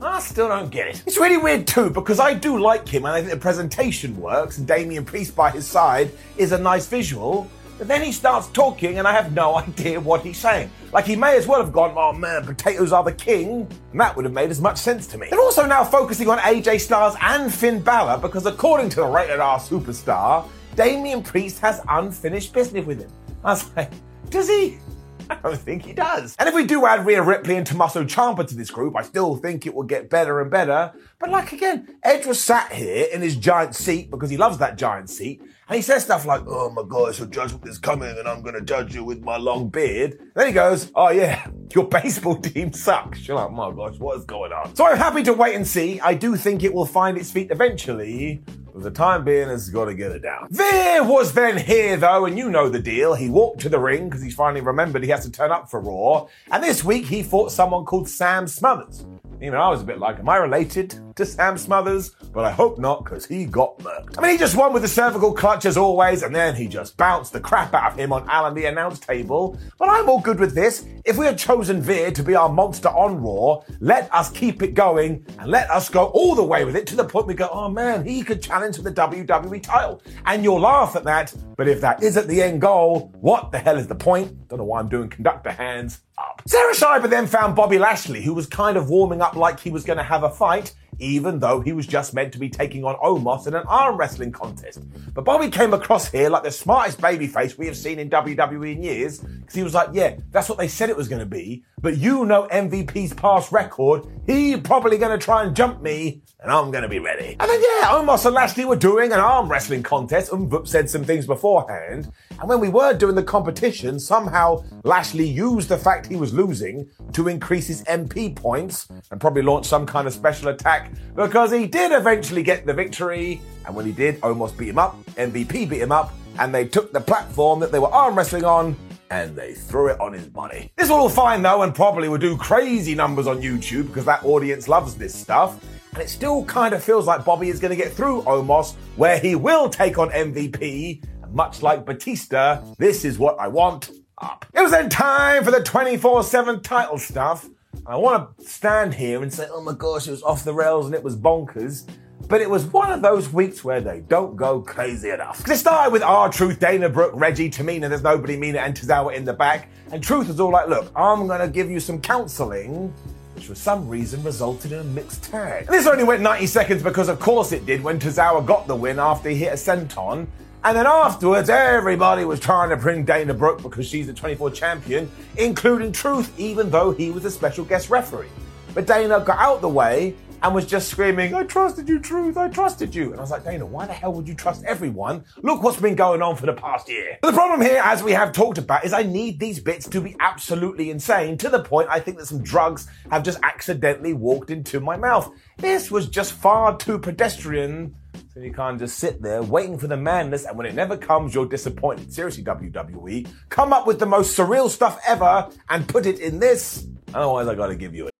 I 0.00 0.20
still 0.20 0.48
don't 0.48 0.70
get 0.70 0.88
it. 0.88 1.02
It's 1.06 1.16
really 1.16 1.38
weird 1.38 1.66
too 1.66 1.88
because 1.88 2.20
I 2.20 2.34
do 2.34 2.58
like 2.58 2.86
him 2.86 3.06
and 3.06 3.14
I 3.14 3.20
think 3.20 3.32
the 3.32 3.38
presentation 3.38 4.16
works 4.20 4.58
and 4.58 4.66
Damian 4.66 5.04
Priest 5.06 5.34
by 5.34 5.50
his 5.50 5.66
side 5.66 6.10
is 6.36 6.52
a 6.52 6.58
nice 6.58 6.86
visual. 6.86 7.50
But 7.78 7.88
then 7.88 8.02
he 8.02 8.12
starts 8.12 8.48
talking 8.48 8.98
and 8.98 9.06
I 9.06 9.12
have 9.12 9.32
no 9.32 9.56
idea 9.58 10.00
what 10.00 10.22
he's 10.22 10.38
saying. 10.38 10.70
Like 10.92 11.04
he 11.04 11.16
may 11.16 11.36
as 11.36 11.46
well 11.46 11.62
have 11.62 11.72
gone, 11.72 11.94
oh 11.96 12.12
man, 12.12 12.44
potatoes 12.44 12.92
are 12.92 13.04
the 13.04 13.12
king. 13.12 13.68
And 13.92 14.00
that 14.00 14.16
would 14.16 14.24
have 14.24 14.34
made 14.34 14.50
as 14.50 14.60
much 14.60 14.78
sense 14.78 15.06
to 15.08 15.18
me. 15.18 15.28
They're 15.30 15.40
also 15.40 15.66
now 15.66 15.84
focusing 15.84 16.28
on 16.28 16.38
AJ 16.38 16.80
Styles 16.80 17.16
and 17.20 17.52
Finn 17.52 17.80
Balor 17.80 18.20
because 18.20 18.46
according 18.46 18.88
to 18.90 18.96
the 18.96 19.06
rated 19.06 19.40
R 19.40 19.58
superstar, 19.58 20.48
Damian 20.74 21.22
Priest 21.22 21.58
has 21.60 21.80
unfinished 21.88 22.52
business 22.52 22.84
with 22.84 23.00
him. 23.00 23.10
I 23.44 23.50
was 23.50 23.74
like, 23.76 23.90
does 24.30 24.48
he? 24.48 24.78
I 25.30 25.34
don't 25.36 25.58
think 25.58 25.84
he 25.84 25.92
does. 25.92 26.36
And 26.38 26.48
if 26.48 26.54
we 26.54 26.64
do 26.64 26.86
add 26.86 27.04
Rhea 27.04 27.22
Ripley 27.22 27.56
and 27.56 27.66
Tommaso 27.66 28.04
Ciampa 28.04 28.46
to 28.46 28.54
this 28.54 28.70
group, 28.70 28.96
I 28.96 29.02
still 29.02 29.36
think 29.36 29.66
it 29.66 29.74
will 29.74 29.84
get 29.84 30.08
better 30.08 30.40
and 30.40 30.50
better. 30.50 30.92
But 31.18 31.30
like 31.30 31.52
again, 31.52 31.96
Edge 32.02 32.26
was 32.26 32.42
sat 32.42 32.72
here 32.72 33.06
in 33.12 33.22
his 33.22 33.36
giant 33.36 33.74
seat 33.74 34.10
because 34.10 34.30
he 34.30 34.36
loves 34.36 34.58
that 34.58 34.76
giant 34.78 35.10
seat. 35.10 35.42
And 35.68 35.74
he 35.74 35.82
says 35.82 36.04
stuff 36.04 36.24
like, 36.24 36.42
oh 36.46 36.70
my 36.70 36.84
gosh, 36.88 37.18
your 37.18 37.26
judgment 37.26 37.66
is 37.66 37.78
coming 37.78 38.16
and 38.16 38.28
I'm 38.28 38.40
going 38.40 38.54
to 38.54 38.60
judge 38.60 38.94
you 38.94 39.02
with 39.02 39.24
my 39.24 39.36
long 39.36 39.68
beard. 39.68 40.12
And 40.12 40.30
then 40.34 40.46
he 40.46 40.52
goes, 40.52 40.92
oh 40.94 41.10
yeah, 41.10 41.44
your 41.74 41.88
baseball 41.88 42.36
team 42.36 42.72
sucks. 42.72 43.26
You're 43.26 43.36
like, 43.36 43.50
my 43.50 43.72
gosh, 43.72 43.98
what 43.98 44.16
is 44.16 44.24
going 44.24 44.52
on? 44.52 44.76
So 44.76 44.86
I'm 44.86 44.96
happy 44.96 45.24
to 45.24 45.32
wait 45.32 45.56
and 45.56 45.66
see. 45.66 45.98
I 46.00 46.14
do 46.14 46.36
think 46.36 46.62
it 46.62 46.72
will 46.72 46.86
find 46.86 47.18
its 47.18 47.32
feet 47.32 47.50
eventually. 47.50 48.44
For 48.72 48.80
the 48.80 48.90
time 48.90 49.24
being, 49.24 49.48
it's 49.48 49.70
got 49.70 49.86
to 49.86 49.94
get 49.94 50.12
it 50.12 50.20
down. 50.20 50.48
There 50.50 51.02
was 51.02 51.32
then 51.32 51.56
here, 51.56 51.96
though, 51.96 52.26
and 52.26 52.36
you 52.36 52.50
know 52.50 52.68
the 52.68 52.78
deal. 52.78 53.14
He 53.14 53.30
walked 53.30 53.62
to 53.62 53.70
the 53.70 53.78
ring 53.78 54.08
because 54.08 54.22
he's 54.22 54.34
finally 54.34 54.60
remembered 54.60 55.02
he 55.02 55.08
has 55.08 55.24
to 55.24 55.32
turn 55.32 55.50
up 55.50 55.70
for 55.70 55.80
Raw. 55.80 56.28
And 56.52 56.62
this 56.62 56.84
week, 56.84 57.06
he 57.06 57.22
fought 57.22 57.50
someone 57.50 57.86
called 57.86 58.06
Sam 58.06 58.46
Smothers. 58.46 59.06
Even 59.40 59.54
I 59.54 59.70
was 59.70 59.80
a 59.80 59.84
bit 59.84 59.98
like, 59.98 60.18
am 60.18 60.28
I 60.28 60.36
related 60.36 61.00
to 61.16 61.26
Sam 61.26 61.58
Smothers? 61.58 62.10
But 62.32 62.44
I 62.44 62.50
hope 62.50 62.78
not, 62.78 63.04
because 63.04 63.26
he 63.26 63.44
got 63.44 63.78
murked. 63.78 64.18
I 64.18 64.22
mean, 64.22 64.32
he 64.32 64.38
just 64.38 64.56
won 64.56 64.72
with 64.72 64.82
the 64.82 64.88
cervical 64.88 65.32
clutch 65.32 65.64
as 65.64 65.76
always, 65.76 66.22
and 66.22 66.34
then 66.34 66.54
he 66.54 66.68
just 66.68 66.96
bounced 66.96 67.32
the 67.32 67.40
crap 67.40 67.74
out 67.74 67.92
of 67.92 67.98
him 67.98 68.12
on 68.12 68.28
Alan 68.28 68.54
the 68.54 68.66
announce 68.66 68.98
table. 68.98 69.58
But 69.78 69.88
I'm 69.88 70.08
all 70.08 70.20
good 70.20 70.38
with 70.38 70.54
this. 70.54 70.86
If 71.04 71.16
we 71.16 71.26
had 71.26 71.38
chosen 71.38 71.80
Veer 71.80 72.10
to 72.10 72.22
be 72.22 72.34
our 72.34 72.48
monster 72.48 72.88
on 72.88 73.22
Raw, 73.22 73.62
let 73.80 74.12
us 74.14 74.30
keep 74.30 74.62
it 74.62 74.74
going 74.74 75.24
and 75.38 75.50
let 75.50 75.70
us 75.70 75.88
go 75.88 76.06
all 76.06 76.34
the 76.34 76.44
way 76.44 76.64
with 76.64 76.76
it 76.76 76.86
to 76.88 76.96
the 76.96 77.04
point 77.04 77.26
we 77.26 77.34
go, 77.34 77.48
oh 77.50 77.68
man, 77.68 78.04
he 78.04 78.22
could 78.22 78.42
challenge 78.42 78.76
for 78.76 78.82
the 78.82 78.92
WWE 78.92 79.62
title. 79.62 80.02
And 80.26 80.42
you'll 80.44 80.60
laugh 80.60 80.96
at 80.96 81.04
that, 81.04 81.34
but 81.56 81.68
if 81.68 81.80
that 81.80 82.02
isn't 82.02 82.26
the 82.26 82.42
end 82.42 82.60
goal, 82.60 83.12
what 83.20 83.52
the 83.52 83.58
hell 83.58 83.78
is 83.78 83.86
the 83.86 83.94
point? 83.94 84.48
Don't 84.48 84.58
know 84.58 84.64
why 84.64 84.80
I'm 84.80 84.88
doing 84.88 85.08
conductor 85.08 85.50
hands 85.50 86.00
up. 86.18 86.42
Sarah 86.46 86.74
Schreiber 86.74 87.08
then 87.08 87.26
found 87.26 87.56
Bobby 87.56 87.78
Lashley, 87.78 88.22
who 88.22 88.34
was 88.34 88.46
kind 88.46 88.76
of 88.76 88.88
warming 88.90 89.20
up 89.20 89.36
like 89.36 89.60
he 89.60 89.70
was 89.70 89.84
going 89.84 89.98
to 89.98 90.04
have 90.04 90.22
a 90.22 90.30
fight, 90.30 90.74
even 90.98 91.38
though 91.38 91.60
he 91.60 91.72
was 91.72 91.86
just 91.86 92.14
meant 92.14 92.32
to 92.32 92.38
be 92.38 92.48
taking 92.48 92.84
on 92.84 92.94
Omos 92.96 93.46
in 93.46 93.54
an 93.54 93.64
arm 93.66 93.96
wrestling 93.96 94.32
contest. 94.32 94.80
But 95.14 95.24
Bobby 95.24 95.50
came 95.50 95.74
across 95.74 96.10
here 96.10 96.28
like 96.28 96.42
the 96.42 96.50
smartest 96.50 97.00
babyface 97.00 97.58
we 97.58 97.66
have 97.66 97.76
seen 97.76 97.98
in 97.98 98.10
WWE 98.10 98.72
in 98.72 98.82
years, 98.82 99.18
because 99.18 99.54
he 99.54 99.62
was 99.62 99.74
like, 99.74 99.90
yeah, 99.92 100.16
that's 100.30 100.48
what 100.48 100.58
they 100.58 100.68
said 100.68 100.90
it 100.90 100.96
was 100.96 101.08
going 101.08 101.20
to 101.20 101.26
be, 101.26 101.64
but 101.80 101.96
you 101.98 102.24
know 102.24 102.48
MVP's 102.48 103.14
past 103.14 103.52
record, 103.52 104.06
he 104.26 104.56
probably 104.56 104.98
going 104.98 105.16
to 105.18 105.24
try 105.24 105.44
and 105.44 105.54
jump 105.54 105.82
me, 105.82 106.22
and 106.40 106.50
I'm 106.50 106.70
going 106.70 106.82
to 106.82 106.88
be 106.88 106.98
ready. 106.98 107.36
And 107.38 107.50
then, 107.50 107.60
yeah, 107.60 107.88
Omos 107.88 108.26
and 108.26 108.34
Lashley 108.34 108.64
were 108.64 108.76
doing 108.76 109.12
an 109.12 109.20
arm 109.20 109.48
wrestling 109.48 109.82
contest, 109.82 110.32
and 110.32 110.68
said 110.68 110.90
some 110.90 111.04
things 111.04 111.26
beforehand, 111.26 112.12
and 112.38 112.48
when 112.48 112.60
we 112.60 112.68
were 112.68 112.92
doing 112.92 113.14
the 113.14 113.22
competition, 113.22 113.98
somehow 113.98 114.62
Lashley 114.84 115.26
used 115.26 115.68
the 115.68 115.78
fact 115.78 116.06
he 116.06 116.16
was 116.16 116.34
losing 116.34 116.88
to 117.12 117.28
increase 117.28 117.66
his 117.66 117.82
MP 117.84 118.34
points 118.34 118.88
and 119.10 119.20
probably 119.20 119.42
launch 119.42 119.66
some 119.66 119.86
kind 119.86 120.06
of 120.06 120.12
special 120.12 120.48
attack 120.48 120.85
because 121.14 121.52
he 121.52 121.66
did 121.66 121.92
eventually 121.92 122.42
get 122.42 122.66
the 122.66 122.74
victory. 122.74 123.40
And 123.64 123.74
when 123.74 123.86
he 123.86 123.92
did, 123.92 124.20
Omos 124.20 124.56
beat 124.56 124.68
him 124.68 124.78
up, 124.78 124.96
MVP 125.14 125.68
beat 125.68 125.80
him 125.80 125.92
up, 125.92 126.12
and 126.38 126.54
they 126.54 126.66
took 126.66 126.92
the 126.92 127.00
platform 127.00 127.60
that 127.60 127.72
they 127.72 127.78
were 127.78 127.92
arm 127.92 128.16
wrestling 128.16 128.44
on 128.44 128.76
and 129.10 129.36
they 129.36 129.52
threw 129.52 129.88
it 129.88 130.00
on 130.00 130.12
his 130.12 130.26
body. 130.26 130.72
This 130.76 130.88
will 130.88 130.96
all 130.96 131.08
fine 131.08 131.42
though, 131.42 131.62
and 131.62 131.74
probably 131.74 132.08
will 132.08 132.18
do 132.18 132.36
crazy 132.36 132.94
numbers 132.94 133.26
on 133.26 133.40
YouTube 133.40 133.86
because 133.86 134.04
that 134.04 134.24
audience 134.24 134.68
loves 134.68 134.96
this 134.96 135.14
stuff. 135.14 135.62
And 135.92 136.02
it 136.02 136.08
still 136.08 136.44
kind 136.44 136.74
of 136.74 136.82
feels 136.82 137.06
like 137.06 137.24
Bobby 137.24 137.48
is 137.48 137.58
going 137.58 137.70
to 137.70 137.76
get 137.76 137.92
through 137.92 138.22
Omos, 138.22 138.74
where 138.96 139.18
he 139.18 139.34
will 139.34 139.68
take 139.68 139.98
on 139.98 140.10
MVP 140.10 141.02
much 141.36 141.62
like 141.62 141.84
Batista, 141.84 142.62
this 142.78 143.04
is 143.04 143.18
what 143.18 143.38
I 143.38 143.48
want 143.48 143.90
up. 144.18 144.46
It 144.54 144.60
was 144.60 144.70
then 144.70 144.88
time 144.88 145.44
for 145.44 145.50
the 145.50 145.62
24 145.62 146.24
7 146.24 146.62
title 146.62 146.98
stuff. 146.98 147.46
I 147.88 147.94
want 147.94 148.36
to 148.38 148.44
stand 148.44 148.94
here 148.94 149.22
and 149.22 149.32
say, 149.32 149.46
oh 149.48 149.60
my 149.60 149.72
gosh, 149.72 150.08
it 150.08 150.10
was 150.10 150.22
off 150.24 150.42
the 150.42 150.52
rails 150.52 150.86
and 150.86 150.94
it 150.94 151.04
was 151.04 151.14
bonkers. 151.14 151.88
But 152.28 152.40
it 152.40 152.50
was 152.50 152.64
one 152.66 152.90
of 152.90 153.00
those 153.00 153.32
weeks 153.32 153.62
where 153.62 153.80
they 153.80 154.00
don't 154.00 154.34
go 154.34 154.60
crazy 154.60 155.10
enough. 155.10 155.48
It 155.48 155.56
started 155.56 155.92
with 155.92 156.02
ah, 156.02 156.22
R-Truth, 156.22 156.58
Dana 156.58 156.88
Brooke, 156.88 157.12
Reggie, 157.14 157.48
Tamina, 157.48 157.88
there's 157.88 158.02
nobody 158.02 158.36
Mina 158.36 158.58
and 158.58 158.74
Tozawa 158.74 159.14
in 159.14 159.24
the 159.24 159.32
back. 159.32 159.68
And 159.92 160.02
Truth 160.02 160.26
was 160.26 160.40
all 160.40 160.50
like, 160.50 160.68
look, 160.68 160.90
I'm 160.96 161.28
gonna 161.28 161.46
give 161.46 161.70
you 161.70 161.78
some 161.78 162.00
counseling 162.00 162.92
which 163.36 163.46
for 163.46 163.54
some 163.54 163.86
reason 163.86 164.22
resulted 164.22 164.72
in 164.72 164.80
a 164.80 164.84
mixed 164.84 165.22
tag. 165.24 165.66
And 165.66 165.74
this 165.74 165.86
only 165.86 166.04
went 166.04 166.22
90 166.22 166.46
seconds 166.46 166.82
because 166.82 167.10
of 167.10 167.20
course 167.20 167.52
it 167.52 167.66
did 167.66 167.84
when 167.84 168.00
Tozawa 168.00 168.44
got 168.44 168.66
the 168.66 168.74
win 168.74 168.98
after 168.98 169.28
he 169.28 169.36
hit 169.36 169.52
a 169.52 169.56
senton. 169.56 170.26
And 170.66 170.76
then 170.76 170.84
afterwards, 170.88 171.48
everybody 171.48 172.24
was 172.24 172.40
trying 172.40 172.70
to 172.70 172.76
bring 172.76 173.04
Dana 173.04 173.32
Brooke 173.32 173.62
because 173.62 173.86
she's 173.86 174.08
the 174.08 174.12
24 174.12 174.50
champion, 174.50 175.08
including 175.36 175.92
Truth, 175.92 176.36
even 176.40 176.70
though 176.70 176.90
he 176.90 177.12
was 177.12 177.24
a 177.24 177.30
special 177.30 177.64
guest 177.64 177.88
referee. 177.88 178.26
But 178.74 178.84
Dana 178.84 179.20
got 179.20 179.38
out 179.38 179.60
the 179.60 179.68
way, 179.68 180.16
and 180.42 180.54
was 180.54 180.66
just 180.66 180.88
screaming, 180.88 181.34
I 181.34 181.44
trusted 181.44 181.88
you, 181.88 181.98
Truth, 181.98 182.36
I 182.36 182.48
trusted 182.48 182.94
you. 182.94 183.10
And 183.10 183.16
I 183.16 183.20
was 183.20 183.30
like, 183.30 183.44
Dana, 183.44 183.64
why 183.64 183.86
the 183.86 183.92
hell 183.92 184.12
would 184.12 184.28
you 184.28 184.34
trust 184.34 184.64
everyone? 184.64 185.24
Look 185.42 185.62
what's 185.62 185.80
been 185.80 185.94
going 185.94 186.22
on 186.22 186.36
for 186.36 186.46
the 186.46 186.52
past 186.52 186.88
year. 186.88 187.18
But 187.22 187.30
the 187.30 187.36
problem 187.36 187.60
here, 187.60 187.80
as 187.82 188.02
we 188.02 188.12
have 188.12 188.32
talked 188.32 188.58
about, 188.58 188.84
is 188.84 188.92
I 188.92 189.02
need 189.02 189.40
these 189.40 189.60
bits 189.60 189.88
to 189.88 190.00
be 190.00 190.14
absolutely 190.20 190.90
insane 190.90 191.38
to 191.38 191.48
the 191.48 191.62
point 191.62 191.88
I 191.90 192.00
think 192.00 192.18
that 192.18 192.26
some 192.26 192.42
drugs 192.42 192.86
have 193.10 193.22
just 193.22 193.38
accidentally 193.42 194.12
walked 194.12 194.50
into 194.50 194.80
my 194.80 194.96
mouth. 194.96 195.30
This 195.58 195.90
was 195.90 196.08
just 196.08 196.32
far 196.32 196.76
too 196.76 196.98
pedestrian. 196.98 197.94
So 198.36 198.42
you 198.42 198.52
can't 198.52 198.78
just 198.78 198.98
sit 198.98 199.22
there 199.22 199.42
waiting 199.42 199.78
for 199.78 199.86
the 199.86 199.96
madness, 199.96 200.44
and 200.44 200.58
when 200.58 200.66
it 200.66 200.74
never 200.74 200.94
comes, 200.94 201.34
you're 201.34 201.48
disappointed. 201.48 202.12
Seriously, 202.12 202.44
WWE, 202.44 203.26
come 203.48 203.72
up 203.72 203.86
with 203.86 203.98
the 203.98 204.04
most 204.04 204.36
surreal 204.36 204.68
stuff 204.68 205.00
ever 205.08 205.48
and 205.70 205.88
put 205.88 206.04
it 206.04 206.20
in 206.20 206.38
this. 206.38 206.86
Otherwise, 207.14 207.48
I 207.48 207.54
gotta 207.54 207.76
give 207.76 207.94
you 207.94 208.08
it. 208.08 208.12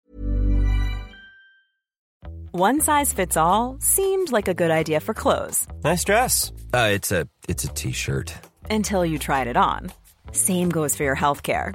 One 2.53 2.81
size 2.81 3.13
fits 3.13 3.37
all 3.37 3.77
seemed 3.79 4.33
like 4.33 4.49
a 4.49 4.55
good 4.55 4.71
idea 4.71 5.01
for 5.01 5.13
clothes. 5.13 5.69
Nice 5.85 6.03
dress. 6.03 6.51
Uh, 6.73 6.89
it's 6.93 7.13
a 7.13 7.29
it's 7.47 7.65
a 7.65 7.69
t-shirt. 7.69 8.33
Until 8.71 9.05
you 9.05 9.19
tried 9.19 9.49
it 9.49 9.59
on. 9.59 9.93
Same 10.33 10.71
goes 10.71 10.97
for 10.97 11.03
your 11.05 11.17
healthcare. 11.17 11.75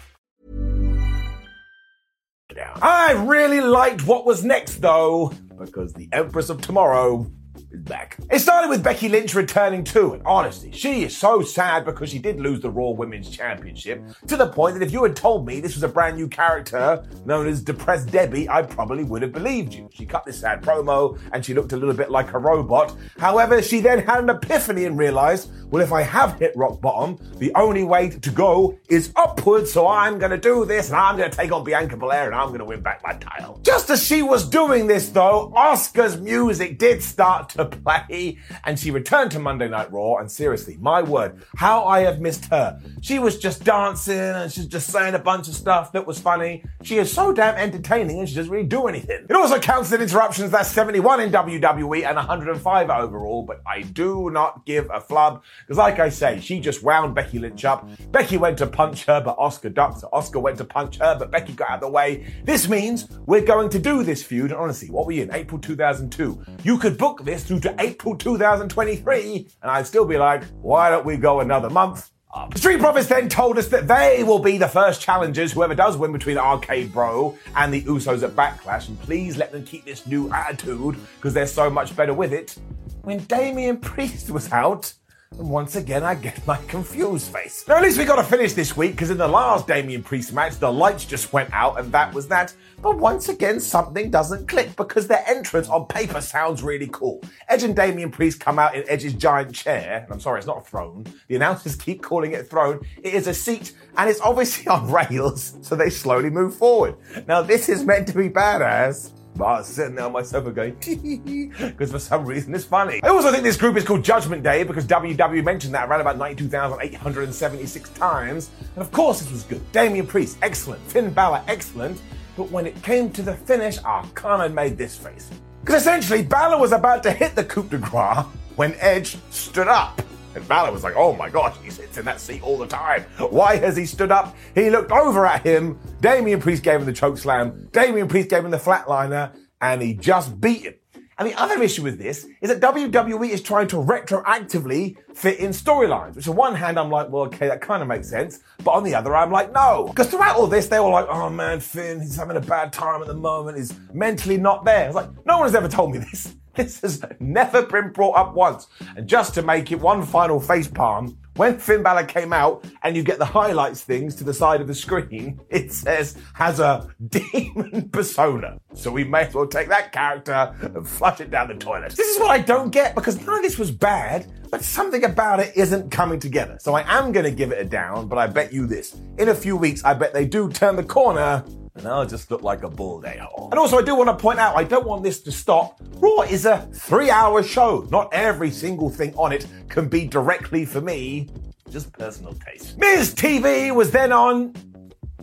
I 2.81 3.13
really 3.13 3.61
liked 3.61 4.05
what 4.05 4.25
was 4.25 4.43
next, 4.43 4.81
though, 4.81 5.33
because 5.59 5.93
the 5.93 6.09
Empress 6.11 6.49
of 6.49 6.61
Tomorrow 6.61 7.31
back. 7.73 8.17
It 8.29 8.39
started 8.39 8.69
with 8.69 8.83
Becky 8.83 9.09
Lynch 9.09 9.33
returning 9.33 9.83
too, 9.83 10.13
and 10.13 10.21
honestly, 10.25 10.71
she 10.71 11.03
is 11.03 11.15
so 11.15 11.41
sad 11.41 11.85
because 11.85 12.09
she 12.09 12.19
did 12.19 12.39
lose 12.39 12.61
the 12.61 12.69
Raw 12.69 12.89
Women's 12.89 13.29
Championship, 13.29 14.03
to 14.27 14.37
the 14.37 14.47
point 14.47 14.77
that 14.77 14.85
if 14.85 14.91
you 14.91 15.03
had 15.03 15.15
told 15.15 15.45
me 15.45 15.59
this 15.59 15.75
was 15.75 15.83
a 15.83 15.87
brand 15.87 16.17
new 16.17 16.27
character 16.27 17.05
known 17.25 17.47
as 17.47 17.61
Depressed 17.61 18.11
Debbie, 18.11 18.49
I 18.49 18.61
probably 18.61 19.03
would 19.03 19.21
have 19.21 19.31
believed 19.31 19.73
you. 19.73 19.89
She 19.93 20.05
cut 20.05 20.25
this 20.25 20.39
sad 20.39 20.61
promo, 20.61 21.19
and 21.33 21.45
she 21.45 21.53
looked 21.53 21.73
a 21.73 21.77
little 21.77 21.95
bit 21.95 22.11
like 22.11 22.33
a 22.33 22.37
robot. 22.37 22.95
However, 23.17 23.61
she 23.61 23.79
then 23.79 23.99
had 23.99 24.19
an 24.19 24.29
epiphany 24.29 24.85
and 24.85 24.97
realized, 24.97 25.51
well, 25.71 25.81
if 25.81 25.93
I 25.93 26.01
have 26.01 26.37
hit 26.37 26.55
rock 26.55 26.81
bottom, 26.81 27.17
the 27.37 27.53
only 27.55 27.83
way 27.83 28.09
to 28.09 28.29
go 28.29 28.77
is 28.89 29.13
upwards, 29.15 29.71
so 29.71 29.87
I'm 29.87 30.19
gonna 30.19 30.37
do 30.37 30.65
this, 30.65 30.89
and 30.89 30.97
I'm 30.97 31.17
gonna 31.17 31.29
take 31.29 31.51
on 31.51 31.63
Bianca 31.63 31.95
Belair, 31.97 32.25
and 32.25 32.35
I'm 32.35 32.51
gonna 32.51 32.65
win 32.65 32.81
back 32.81 33.01
my 33.03 33.13
title. 33.13 33.59
Just 33.63 33.89
as 33.89 34.03
she 34.05 34.21
was 34.21 34.47
doing 34.47 34.87
this, 34.87 35.09
though, 35.09 35.53
Asuka's 35.55 36.17
music 36.17 36.77
did 36.77 37.01
start 37.01 37.49
to 37.49 37.60
play, 37.65 38.37
and 38.65 38.79
she 38.79 38.91
returned 38.91 39.31
to 39.31 39.39
Monday 39.39 39.67
Night 39.67 39.91
Raw. 39.91 40.17
And 40.17 40.31
seriously, 40.31 40.77
my 40.79 41.01
word, 41.01 41.43
how 41.57 41.85
I 41.85 42.01
have 42.01 42.19
missed 42.19 42.45
her. 42.45 42.79
She 43.01 43.19
was 43.19 43.37
just 43.37 43.63
dancing 43.63 44.17
and 44.17 44.51
she's 44.51 44.67
just 44.67 44.89
saying 44.89 45.15
a 45.15 45.19
bunch 45.19 45.47
of 45.47 45.55
stuff 45.55 45.91
that 45.93 46.05
was 46.05 46.19
funny. 46.19 46.63
She 46.83 46.97
is 46.97 47.11
so 47.11 47.33
damn 47.33 47.55
entertaining 47.55 48.19
and 48.19 48.29
she 48.29 48.35
doesn't 48.35 48.51
really 48.51 48.67
do 48.67 48.87
anything. 48.87 49.25
It 49.29 49.35
also 49.35 49.59
counts 49.59 49.91
in 49.91 50.01
interruptions. 50.01 50.51
That's 50.51 50.69
71 50.69 51.21
in 51.21 51.31
WWE 51.31 52.05
and 52.05 52.15
105 52.15 52.89
overall, 52.89 53.43
but 53.43 53.61
I 53.65 53.81
do 53.81 54.29
not 54.31 54.65
give 54.65 54.89
a 54.93 54.99
flub 54.99 55.43
because, 55.65 55.77
like 55.77 55.99
I 55.99 56.09
say, 56.09 56.39
she 56.39 56.59
just 56.59 56.83
wound 56.83 57.15
Becky 57.15 57.39
Lynch 57.39 57.65
up. 57.65 57.87
Becky 58.11 58.37
went 58.37 58.57
to 58.59 58.67
punch 58.67 59.05
her, 59.05 59.21
but 59.21 59.37
Asuka 59.37 59.73
ducked. 59.73 60.01
Asuka 60.01 60.41
went 60.41 60.57
to 60.57 60.65
punch 60.65 60.97
her, 60.97 61.15
but 61.17 61.31
Becky 61.31 61.53
got 61.53 61.69
out 61.69 61.75
of 61.75 61.81
the 61.81 61.89
way. 61.89 62.33
This 62.43 62.67
means 62.67 63.07
we're 63.25 63.41
going 63.41 63.69
to 63.69 63.79
do 63.79 64.03
this 64.03 64.23
feud. 64.23 64.51
And 64.51 64.59
honestly, 64.59 64.89
what 64.89 65.05
were 65.05 65.09
we 65.09 65.21
in? 65.21 65.33
April 65.33 65.59
2002. 65.59 66.43
You 66.63 66.77
could 66.77 66.97
book 66.97 67.23
this 67.23 67.50
through 67.51 67.71
to 67.71 67.75
April 67.81 68.15
2023, 68.15 69.47
and 69.61 69.71
I'd 69.71 69.85
still 69.85 70.05
be 70.05 70.17
like, 70.17 70.43
why 70.61 70.89
don't 70.89 71.05
we 71.05 71.17
go 71.17 71.41
another 71.41 71.69
month? 71.69 72.09
up? 72.33 72.53
The 72.53 72.59
Street 72.59 72.79
Profits 72.79 73.07
then 73.07 73.27
told 73.27 73.57
us 73.57 73.67
that 73.67 73.89
they 73.89 74.23
will 74.23 74.39
be 74.39 74.57
the 74.57 74.69
first 74.69 75.01
challengers, 75.01 75.51
whoever 75.51 75.75
does 75.75 75.97
win 75.97 76.13
between 76.13 76.37
RK 76.37 76.93
Bro 76.93 77.37
and 77.57 77.73
the 77.73 77.81
Usos 77.81 78.23
at 78.23 78.31
Backlash, 78.31 78.87
and 78.87 78.97
please 79.01 79.35
let 79.35 79.51
them 79.51 79.65
keep 79.65 79.83
this 79.83 80.07
new 80.07 80.31
attitude 80.31 80.95
because 81.17 81.33
they're 81.33 81.45
so 81.45 81.69
much 81.69 81.93
better 81.93 82.13
with 82.13 82.31
it. 82.31 82.57
When 83.01 83.17
Damian 83.25 83.77
Priest 83.77 84.29
was 84.31 84.49
out, 84.53 84.93
and 85.41 85.49
once 85.49 85.75
again, 85.75 86.03
I 86.03 86.13
get 86.13 86.45
my 86.45 86.57
confused 86.67 87.33
face. 87.33 87.65
Now, 87.67 87.77
at 87.77 87.83
least 87.83 87.97
we 87.97 88.05
got 88.05 88.17
to 88.17 88.23
finish 88.23 88.53
this 88.53 88.77
week 88.77 88.91
because 88.91 89.09
in 89.09 89.17
the 89.17 89.27
last 89.27 89.65
Damian 89.65 90.03
Priest 90.03 90.33
match, 90.33 90.59
the 90.59 90.71
lights 90.71 91.03
just 91.03 91.33
went 91.33 91.51
out 91.51 91.79
and 91.79 91.91
that 91.93 92.13
was 92.13 92.27
that. 92.27 92.53
But 92.81 92.99
once 92.99 93.27
again, 93.27 93.59
something 93.59 94.11
doesn't 94.11 94.47
click 94.47 94.75
because 94.75 95.07
their 95.07 95.23
entrance 95.27 95.67
on 95.67 95.87
paper 95.87 96.21
sounds 96.21 96.61
really 96.61 96.89
cool. 96.91 97.23
Edge 97.49 97.63
and 97.63 97.75
Damian 97.75 98.11
Priest 98.11 98.39
come 98.39 98.59
out 98.59 98.75
in 98.75 98.83
Edge's 98.87 99.13
giant 99.13 99.55
chair. 99.55 100.01
And 100.03 100.13
I'm 100.13 100.19
sorry, 100.19 100.37
it's 100.37 100.47
not 100.47 100.59
a 100.59 100.61
throne. 100.61 101.05
The 101.27 101.37
announcers 101.37 101.75
keep 101.75 102.03
calling 102.03 102.33
it 102.33 102.41
a 102.41 102.43
throne. 102.43 102.85
It 103.01 103.15
is 103.15 103.25
a 103.25 103.33
seat 103.33 103.73
and 103.97 104.09
it's 104.09 104.21
obviously 104.21 104.67
on 104.67 104.91
rails, 104.91 105.55
so 105.61 105.75
they 105.75 105.89
slowly 105.89 106.29
move 106.29 106.55
forward. 106.55 106.95
Now, 107.27 107.41
this 107.41 107.67
is 107.67 107.83
meant 107.83 108.07
to 108.09 108.13
be 108.13 108.29
badass. 108.29 109.11
I 109.45 109.57
was 109.59 109.67
sitting 109.67 109.95
there 109.95 110.05
on 110.05 110.11
my 110.11 110.23
sofa 110.23 110.51
going, 110.51 110.73
because 111.59 111.91
for 111.91 111.99
some 111.99 112.25
reason 112.25 112.53
it's 112.53 112.65
funny. 112.65 113.01
I 113.03 113.09
also 113.09 113.31
think 113.31 113.43
this 113.43 113.57
group 113.57 113.77
is 113.77 113.83
called 113.83 114.03
Judgment 114.03 114.43
Day 114.43 114.63
because 114.63 114.85
WW 114.85 115.43
mentioned 115.43 115.73
that 115.73 115.89
around 115.89 116.01
about 116.01 116.17
92,876 116.17 117.89
times. 117.91 118.49
And 118.75 118.81
of 118.81 118.91
course, 118.91 119.19
this 119.19 119.31
was 119.31 119.43
good. 119.43 119.61
Damian 119.71 120.07
Priest, 120.07 120.37
excellent. 120.41 120.81
Finn 120.89 121.11
Balor, 121.11 121.43
excellent. 121.47 122.01
But 122.37 122.49
when 122.51 122.65
it 122.65 122.81
came 122.83 123.11
to 123.11 123.21
the 123.21 123.35
finish, 123.35 123.77
ah, 123.85 124.07
kind 124.13 124.41
of 124.41 124.53
made 124.53 124.77
this 124.77 124.95
face. 124.95 125.29
Because 125.61 125.81
essentially, 125.81 126.23
Balor 126.23 126.59
was 126.59 126.71
about 126.71 127.03
to 127.03 127.11
hit 127.11 127.35
the 127.35 127.43
coup 127.43 127.63
de 127.63 127.77
grace 127.77 128.25
when 128.55 128.73
Edge 128.79 129.17
stood 129.29 129.67
up. 129.67 130.01
And 130.35 130.47
Balor 130.47 130.71
was 130.71 130.83
like, 130.83 130.95
oh 130.95 131.13
my 131.13 131.29
gosh, 131.29 131.55
he 131.63 131.69
sits 131.69 131.97
in 131.97 132.05
that 132.05 132.19
seat 132.19 132.41
all 132.41 132.57
the 132.57 132.67
time. 132.67 133.03
Why 133.29 133.57
has 133.57 133.75
he 133.75 133.85
stood 133.85 134.11
up? 134.11 134.35
He 134.55 134.69
looked 134.69 134.91
over 134.91 135.25
at 135.25 135.45
him. 135.45 135.79
Damian 135.99 136.39
Priest 136.39 136.63
gave 136.63 136.79
him 136.79 136.85
the 136.85 136.93
choke 136.93 137.17
slam. 137.17 137.67
Damian 137.71 138.07
Priest 138.07 138.29
gave 138.29 138.45
him 138.45 138.51
the 138.51 138.57
flatliner, 138.57 139.35
and 139.59 139.81
he 139.81 139.93
just 139.93 140.39
beat 140.39 140.63
him. 140.63 140.73
And 141.21 141.29
the 141.29 141.39
other 141.39 141.61
issue 141.61 141.83
with 141.83 141.99
this 141.99 142.25
is 142.41 142.49
that 142.49 142.59
WWE 142.61 143.29
is 143.29 143.43
trying 143.43 143.67
to 143.67 143.75
retroactively 143.75 144.97
fit 145.13 145.37
in 145.37 145.51
storylines, 145.51 146.15
which 146.15 146.27
on 146.27 146.35
one 146.35 146.55
hand 146.55 146.79
I'm 146.79 146.89
like, 146.89 147.11
well, 147.11 147.25
okay, 147.25 147.47
that 147.47 147.61
kind 147.61 147.83
of 147.83 147.87
makes 147.87 148.09
sense. 148.09 148.39
But 148.63 148.71
on 148.71 148.83
the 148.83 148.95
other, 148.95 149.15
I'm 149.15 149.29
like, 149.29 149.53
no. 149.53 149.85
Because 149.85 150.09
throughout 150.09 150.35
all 150.35 150.47
this, 150.47 150.65
they 150.65 150.79
were 150.79 150.89
like, 150.89 151.05
oh 151.09 151.29
man, 151.29 151.59
Finn, 151.59 152.01
he's 152.01 152.15
having 152.15 152.37
a 152.37 152.41
bad 152.41 152.73
time 152.73 153.01
at 153.01 153.07
the 153.07 153.13
moment. 153.13 153.59
He's 153.59 153.71
mentally 153.93 154.37
not 154.37 154.65
there. 154.65 154.87
It's 154.87 154.95
like, 154.95 155.11
no 155.23 155.37
one 155.37 155.45
has 155.45 155.53
ever 155.53 155.67
told 155.67 155.91
me 155.91 155.97
this. 156.11 156.35
This 156.55 156.81
has 156.81 157.03
never 157.19 157.67
been 157.67 157.91
brought 157.91 158.17
up 158.17 158.33
once. 158.33 158.65
And 158.97 159.07
just 159.07 159.35
to 159.35 159.43
make 159.43 159.71
it 159.71 159.79
one 159.79 160.01
final 160.01 160.39
face 160.39 160.67
palm, 160.67 161.19
when 161.41 161.57
Finn 161.57 161.81
Balor 161.81 162.03
came 162.03 162.33
out 162.33 162.63
and 162.83 162.95
you 162.95 163.01
get 163.01 163.17
the 163.17 163.25
highlights 163.25 163.81
things 163.81 164.13
to 164.13 164.23
the 164.23 164.31
side 164.31 164.61
of 164.61 164.67
the 164.67 164.75
screen, 164.75 165.41
it 165.49 165.73
says 165.73 166.15
has 166.35 166.59
a 166.59 166.87
demon 167.07 167.89
persona. 167.93 168.59
So 168.75 168.91
we 168.91 169.05
may 169.05 169.25
as 169.25 169.33
well 169.33 169.47
take 169.47 169.67
that 169.69 169.91
character 169.91 170.55
and 170.61 170.87
flush 170.87 171.19
it 171.19 171.31
down 171.31 171.47
the 171.47 171.55
toilet. 171.55 171.93
This 171.93 172.09
is 172.09 172.19
what 172.19 172.29
I 172.29 172.37
don't 172.37 172.69
get 172.69 172.93
because 172.93 173.19
none 173.25 173.37
of 173.37 173.41
this 173.41 173.57
was 173.57 173.71
bad, 173.71 174.31
but 174.51 174.63
something 174.63 175.03
about 175.03 175.39
it 175.39 175.57
isn't 175.57 175.89
coming 175.89 176.19
together. 176.19 176.59
So 176.61 176.75
I 176.75 176.83
am 176.99 177.11
going 177.11 177.25
to 177.25 177.31
give 177.31 177.51
it 177.51 177.59
a 177.59 177.65
down, 177.65 178.07
but 178.07 178.19
I 178.19 178.27
bet 178.27 178.53
you 178.53 178.67
this. 178.67 178.95
In 179.17 179.29
a 179.29 179.35
few 179.35 179.57
weeks, 179.57 179.83
I 179.83 179.95
bet 179.95 180.13
they 180.13 180.25
do 180.25 180.47
turn 180.47 180.75
the 180.75 180.83
corner 180.83 181.43
and 181.75 181.87
I'll 181.87 182.05
just 182.05 182.29
look 182.29 182.41
like 182.41 182.63
a 182.63 182.69
bald 182.69 183.05
a-hole. 183.05 183.49
And 183.51 183.59
also, 183.59 183.77
I 183.77 183.81
do 183.81 183.95
want 183.95 184.09
to 184.09 184.15
point 184.15 184.39
out, 184.39 184.55
I 184.55 184.63
don't 184.63 184.85
want 184.85 185.03
this 185.03 185.21
to 185.21 185.31
stop. 185.31 185.79
Raw 185.95 186.21
is 186.21 186.45
a 186.45 186.67
three-hour 186.73 187.43
show. 187.43 187.87
Not 187.89 188.13
every 188.13 188.51
single 188.51 188.89
thing 188.89 189.13
on 189.15 189.31
it 189.31 189.47
can 189.69 189.87
be 189.87 190.05
directly 190.05 190.65
for 190.65 190.81
me. 190.81 191.29
Just 191.69 191.93
personal 191.93 192.33
taste. 192.33 192.77
Miz 192.77 193.15
TV 193.15 193.73
was 193.73 193.91
then 193.91 194.11
on 194.11 194.53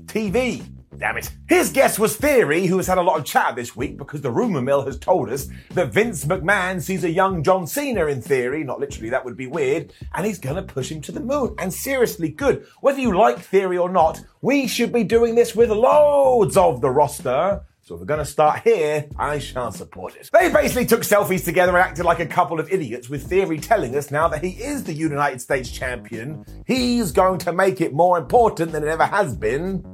TV. 0.06 0.64
Damn 0.98 1.16
it. 1.16 1.30
His 1.48 1.70
guess 1.70 1.96
was 1.96 2.16
Theory, 2.16 2.66
who 2.66 2.76
has 2.78 2.88
had 2.88 2.98
a 2.98 3.02
lot 3.02 3.20
of 3.20 3.24
chat 3.24 3.54
this 3.54 3.76
week 3.76 3.96
because 3.96 4.20
the 4.20 4.32
rumor 4.32 4.60
mill 4.60 4.84
has 4.84 4.98
told 4.98 5.30
us 5.30 5.46
that 5.70 5.92
Vince 5.92 6.24
McMahon 6.24 6.82
sees 6.82 7.04
a 7.04 7.10
young 7.10 7.44
John 7.44 7.68
Cena 7.68 8.06
in 8.06 8.20
Theory. 8.20 8.64
Not 8.64 8.80
literally, 8.80 9.10
that 9.10 9.24
would 9.24 9.36
be 9.36 9.46
weird. 9.46 9.92
And 10.14 10.26
he's 10.26 10.40
gonna 10.40 10.62
push 10.62 10.90
him 10.90 11.00
to 11.02 11.12
the 11.12 11.20
moon. 11.20 11.54
And 11.58 11.72
seriously, 11.72 12.30
good. 12.30 12.66
Whether 12.80 13.00
you 13.00 13.16
like 13.16 13.38
Theory 13.38 13.78
or 13.78 13.88
not, 13.88 14.20
we 14.42 14.66
should 14.66 14.92
be 14.92 15.04
doing 15.04 15.36
this 15.36 15.54
with 15.54 15.70
loads 15.70 16.56
of 16.56 16.80
the 16.80 16.90
roster. 16.90 17.62
So 17.88 17.94
if 17.94 18.00
we're 18.00 18.06
going 18.06 18.18
to 18.18 18.26
start 18.26 18.64
here, 18.64 19.08
I 19.18 19.38
shall 19.38 19.72
support 19.72 20.14
it. 20.14 20.28
They 20.30 20.52
basically 20.52 20.84
took 20.84 21.00
selfies 21.00 21.42
together 21.42 21.74
and 21.74 21.80
acted 21.80 22.04
like 22.04 22.20
a 22.20 22.26
couple 22.26 22.60
of 22.60 22.70
idiots 22.70 23.08
with 23.08 23.26
Theory 23.26 23.58
telling 23.58 23.96
us 23.96 24.10
now 24.10 24.28
that 24.28 24.44
he 24.44 24.50
is 24.62 24.84
the 24.84 24.92
United 24.92 25.40
States 25.40 25.70
champion, 25.70 26.44
he's 26.66 27.12
going 27.12 27.38
to 27.38 27.52
make 27.54 27.80
it 27.80 27.94
more 27.94 28.18
important 28.18 28.72
than 28.72 28.82
it 28.82 28.88
ever 28.88 29.06
has 29.06 29.34
been. 29.34 29.86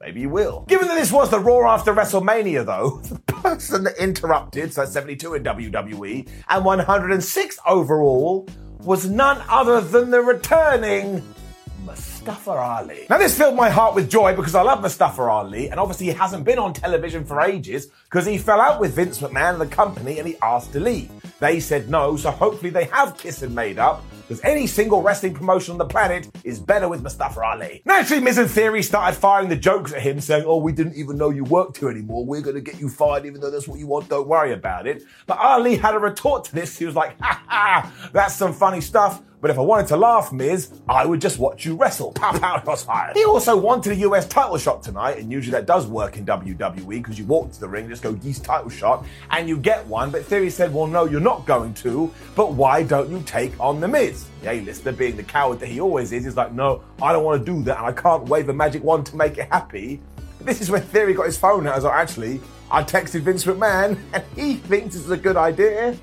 Maybe 0.00 0.20
you 0.20 0.28
will. 0.28 0.64
Given 0.68 0.88
that 0.88 0.94
this 0.94 1.12
was 1.12 1.30
the 1.30 1.40
Raw 1.40 1.72
after 1.72 1.94
WrestleMania, 1.94 2.64
though, 2.64 3.00
the 3.26 3.32
person 3.32 3.84
that 3.84 3.96
interrupted, 3.98 4.72
so 4.72 4.84
72 4.84 5.34
in 5.34 5.44
WWE, 5.44 6.28
and 6.48 6.64
106 6.64 7.58
overall, 7.66 8.48
was 8.80 9.08
none 9.08 9.42
other 9.48 9.80
than 9.80 10.10
the 10.10 10.20
returning 10.20 11.22
Mustafa 11.84 12.50
Ali. 12.50 13.06
Now, 13.08 13.18
this 13.18 13.38
filled 13.38 13.54
my 13.54 13.70
heart 13.70 13.94
with 13.94 14.10
joy 14.10 14.34
because 14.34 14.54
I 14.54 14.62
love 14.62 14.82
Mustafa 14.82 15.22
Ali, 15.22 15.70
and 15.70 15.78
obviously 15.78 16.06
he 16.06 16.12
hasn't 16.12 16.44
been 16.44 16.58
on 16.58 16.72
television 16.72 17.24
for 17.24 17.40
ages 17.40 17.86
because 18.04 18.26
he 18.26 18.36
fell 18.38 18.60
out 18.60 18.80
with 18.80 18.94
Vince 18.94 19.20
McMahon 19.20 19.52
and 19.52 19.60
the 19.60 19.66
company 19.66 20.18
and 20.18 20.26
he 20.26 20.36
asked 20.42 20.72
to 20.72 20.80
leave. 20.80 21.10
They 21.38 21.60
said 21.60 21.88
no, 21.88 22.16
so 22.16 22.32
hopefully 22.32 22.70
they 22.70 22.84
have 22.84 23.16
kissed 23.16 23.42
and 23.42 23.54
made 23.54 23.78
up 23.78 24.02
because 24.26 24.42
any 24.42 24.66
single 24.66 25.02
wrestling 25.02 25.34
promotion 25.34 25.72
on 25.72 25.78
the 25.78 25.84
planet 25.84 26.28
is 26.42 26.58
better 26.58 26.88
with 26.88 27.02
Mustafa 27.02 27.40
Ali. 27.40 27.82
Naturally, 27.84 28.22
Miz 28.22 28.38
and 28.38 28.50
Theory 28.50 28.82
started 28.82 29.16
firing 29.16 29.48
the 29.48 29.56
jokes 29.56 29.92
at 29.92 30.02
him, 30.02 30.20
saying, 30.20 30.44
Oh, 30.46 30.56
we 30.56 30.72
didn't 30.72 30.96
even 30.96 31.16
know 31.16 31.30
you 31.30 31.44
worked 31.44 31.76
here 31.76 31.90
anymore. 31.90 32.24
We're 32.24 32.40
going 32.40 32.56
to 32.56 32.60
get 32.60 32.80
you 32.80 32.88
fired, 32.88 33.24
even 33.24 33.40
though 33.40 33.50
that's 33.50 33.68
what 33.68 33.78
you 33.78 33.86
want. 33.86 34.08
Don't 34.08 34.26
worry 34.26 34.52
about 34.52 34.86
it. 34.86 35.04
But 35.26 35.38
Ali 35.38 35.76
had 35.76 35.94
a 35.94 35.98
retort 35.98 36.44
to 36.46 36.54
this. 36.54 36.76
He 36.76 36.84
was 36.84 36.96
like, 36.96 37.16
Ha 37.20 37.44
ha, 37.46 38.10
that's 38.12 38.34
some 38.34 38.52
funny 38.52 38.80
stuff. 38.80 39.22
But 39.40 39.50
if 39.50 39.58
I 39.58 39.62
wanted 39.62 39.86
to 39.88 39.96
laugh, 39.96 40.32
Miz, 40.32 40.72
I 40.88 41.04
would 41.04 41.20
just 41.20 41.38
watch 41.38 41.64
you 41.66 41.76
wrestle. 41.76 42.12
Pow 42.12 42.38
pow, 42.38 42.58
fired. 42.74 43.16
He 43.16 43.24
also 43.24 43.56
wanted 43.56 43.92
a 43.92 43.96
US 43.96 44.26
title 44.26 44.56
shot 44.56 44.82
tonight, 44.82 45.18
and 45.18 45.30
usually 45.30 45.52
that 45.52 45.66
does 45.66 45.86
work 45.86 46.16
in 46.16 46.24
WWE 46.24 46.88
because 46.88 47.18
you 47.18 47.26
walk 47.26 47.52
to 47.52 47.60
the 47.60 47.68
ring, 47.68 47.88
just 47.88 48.02
go 48.02 48.18
yeast 48.22 48.44
title 48.44 48.70
shot, 48.70 49.04
and 49.30 49.48
you 49.48 49.58
get 49.58 49.86
one. 49.86 50.10
But 50.10 50.24
Theory 50.24 50.50
said, 50.50 50.72
well, 50.72 50.86
no, 50.86 51.04
you're 51.04 51.20
not 51.20 51.44
going 51.46 51.74
to. 51.74 52.12
But 52.34 52.52
why 52.54 52.82
don't 52.82 53.10
you 53.10 53.22
take 53.22 53.58
on 53.60 53.80
the 53.80 53.88
Miz? 53.88 54.26
The 54.42 54.50
A-lister, 54.50 54.92
being 54.92 55.16
the 55.16 55.22
coward 55.22 55.60
that 55.60 55.68
he 55.68 55.80
always 55.80 56.12
is, 56.12 56.26
is 56.26 56.36
like, 56.36 56.52
no, 56.52 56.82
I 57.02 57.12
don't 57.12 57.24
want 57.24 57.44
to 57.44 57.52
do 57.52 57.62
that, 57.64 57.78
and 57.78 57.86
I 57.86 57.92
can't 57.92 58.24
wave 58.24 58.48
a 58.48 58.54
magic 58.54 58.82
wand 58.82 59.06
to 59.06 59.16
make 59.16 59.36
it 59.36 59.48
happy. 59.50 60.00
This 60.40 60.60
is 60.60 60.70
when 60.70 60.82
Theory 60.82 61.12
got 61.12 61.26
his 61.26 61.36
phone 61.36 61.66
out. 61.66 61.72
I 61.72 61.76
was 61.76 61.84
like, 61.84 61.94
actually, 61.94 62.40
I 62.70 62.82
texted 62.82 63.20
Vince 63.20 63.44
McMahon, 63.44 63.98
and 64.12 64.24
he 64.34 64.54
thinks 64.54 64.94
this 64.94 65.04
is 65.04 65.10
a 65.10 65.16
good 65.16 65.36
idea. 65.36 65.96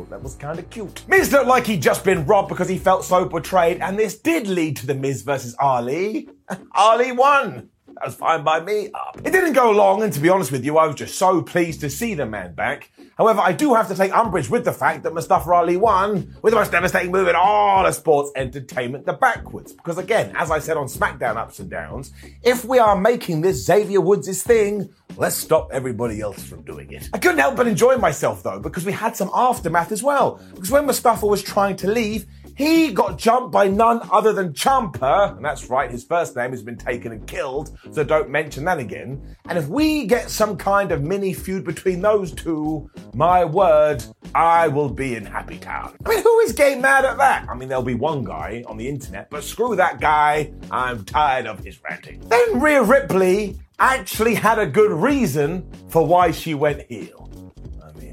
Thought 0.00 0.08
that 0.08 0.22
was 0.22 0.34
kind 0.36 0.58
of 0.58 0.70
cute. 0.70 1.02
Miz 1.08 1.30
looked 1.30 1.46
like 1.46 1.66
he'd 1.66 1.82
just 1.82 2.06
been 2.06 2.24
robbed 2.24 2.48
because 2.48 2.70
he 2.70 2.78
felt 2.78 3.04
so 3.04 3.26
betrayed, 3.26 3.82
and 3.82 3.98
this 3.98 4.18
did 4.18 4.46
lead 4.46 4.78
to 4.78 4.86
the 4.86 4.94
Miz 4.94 5.20
versus 5.20 5.54
Ali. 5.60 6.26
Ali 6.74 7.12
won. 7.12 7.68
That 7.94 8.06
was 8.06 8.14
fine 8.14 8.44
by 8.44 8.60
me. 8.60 8.90
Up. 8.94 9.20
It 9.24 9.30
didn't 9.30 9.52
go 9.52 9.70
long, 9.70 10.02
and 10.02 10.12
to 10.12 10.20
be 10.20 10.28
honest 10.28 10.52
with 10.52 10.64
you, 10.64 10.78
I 10.78 10.86
was 10.86 10.96
just 10.96 11.16
so 11.16 11.42
pleased 11.42 11.80
to 11.80 11.90
see 11.90 12.14
the 12.14 12.26
man 12.26 12.54
back. 12.54 12.90
However, 13.18 13.40
I 13.40 13.52
do 13.52 13.74
have 13.74 13.88
to 13.88 13.94
take 13.94 14.16
umbrage 14.16 14.48
with 14.48 14.64
the 14.64 14.72
fact 14.72 15.02
that 15.02 15.12
Mustafa 15.12 15.52
Ali 15.52 15.76
won 15.76 16.34
with 16.42 16.52
the 16.52 16.58
most 16.58 16.72
devastating 16.72 17.12
move 17.12 17.28
in 17.28 17.36
all 17.36 17.84
of 17.84 17.94
sports 17.94 18.30
entertainment, 18.36 19.04
the 19.04 19.12
backwards. 19.12 19.72
Because 19.72 19.98
again, 19.98 20.32
as 20.36 20.50
I 20.50 20.58
said 20.58 20.76
on 20.76 20.86
SmackDown 20.86 21.36
Ups 21.36 21.58
and 21.58 21.68
Downs, 21.70 22.12
if 22.42 22.64
we 22.64 22.78
are 22.78 22.96
making 22.96 23.42
this 23.42 23.64
Xavier 23.64 24.00
Woods' 24.00 24.42
thing, 24.42 24.88
let's 25.16 25.36
stop 25.36 25.68
everybody 25.72 26.20
else 26.20 26.42
from 26.42 26.62
doing 26.62 26.90
it. 26.92 27.10
I 27.12 27.18
couldn't 27.18 27.38
help 27.38 27.56
but 27.56 27.66
enjoy 27.66 27.96
myself 27.96 28.42
though, 28.42 28.60
because 28.60 28.86
we 28.86 28.92
had 28.92 29.16
some 29.16 29.30
aftermath 29.34 29.92
as 29.92 30.02
well. 30.02 30.40
Because 30.54 30.70
when 30.70 30.86
Mustafa 30.86 31.26
was 31.26 31.42
trying 31.42 31.76
to 31.76 31.90
leave, 31.90 32.26
he 32.60 32.92
got 32.92 33.18
jumped 33.18 33.52
by 33.52 33.68
none 33.68 34.00
other 34.12 34.32
than 34.32 34.52
Ciampa, 34.52 35.36
and 35.36 35.44
that's 35.44 35.70
right, 35.70 35.90
his 35.90 36.04
first 36.04 36.36
name 36.36 36.50
has 36.50 36.62
been 36.62 36.76
taken 36.76 37.12
and 37.12 37.26
killed, 37.26 37.76
so 37.90 38.04
don't 38.04 38.28
mention 38.28 38.64
that 38.64 38.78
again. 38.78 39.36
And 39.48 39.58
if 39.58 39.68
we 39.68 40.06
get 40.06 40.30
some 40.30 40.56
kind 40.56 40.92
of 40.92 41.02
mini 41.02 41.32
feud 41.32 41.64
between 41.64 42.02
those 42.02 42.32
two, 42.32 42.90
my 43.14 43.44
word, 43.44 44.04
I 44.34 44.68
will 44.68 44.90
be 44.90 45.14
in 45.14 45.24
Happy 45.24 45.58
Town. 45.58 45.96
I 46.04 46.08
mean, 46.08 46.22
who 46.22 46.40
is 46.40 46.52
getting 46.52 46.80
mad 46.80 47.04
at 47.04 47.16
that? 47.16 47.48
I 47.48 47.54
mean, 47.54 47.68
there'll 47.68 47.82
be 47.82 47.94
one 47.94 48.24
guy 48.24 48.62
on 48.66 48.76
the 48.76 48.88
internet, 48.88 49.30
but 49.30 49.42
screw 49.42 49.74
that 49.76 50.00
guy, 50.00 50.52
I'm 50.70 51.04
tired 51.04 51.46
of 51.46 51.64
his 51.64 51.82
ranting. 51.82 52.20
Then 52.28 52.60
Rhea 52.60 52.82
Ripley 52.82 53.58
actually 53.78 54.34
had 54.34 54.58
a 54.58 54.66
good 54.66 54.90
reason 54.90 55.66
for 55.88 56.06
why 56.06 56.30
she 56.30 56.54
went 56.54 56.82
heel. 56.90 57.49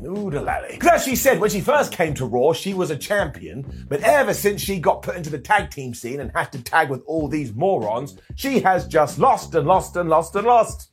Oodalally. 0.03 0.71
Because 0.71 1.01
as 1.01 1.05
she 1.05 1.15
said, 1.15 1.39
when 1.39 1.49
she 1.49 1.61
first 1.61 1.91
came 1.91 2.13
to 2.15 2.25
Raw, 2.25 2.53
she 2.53 2.73
was 2.73 2.89
a 2.91 2.97
champion, 2.97 3.85
but 3.89 4.01
ever 4.01 4.33
since 4.33 4.61
she 4.61 4.79
got 4.79 5.01
put 5.01 5.15
into 5.15 5.29
the 5.29 5.39
tag 5.39 5.71
team 5.71 5.93
scene 5.93 6.19
and 6.19 6.31
had 6.33 6.51
to 6.51 6.61
tag 6.61 6.89
with 6.89 7.03
all 7.05 7.27
these 7.27 7.53
morons, 7.53 8.17
she 8.35 8.59
has 8.59 8.87
just 8.87 9.19
lost 9.19 9.55
and 9.55 9.67
lost 9.67 9.95
and 9.95 10.09
lost 10.09 10.35
and 10.35 10.47
lost. 10.47 10.91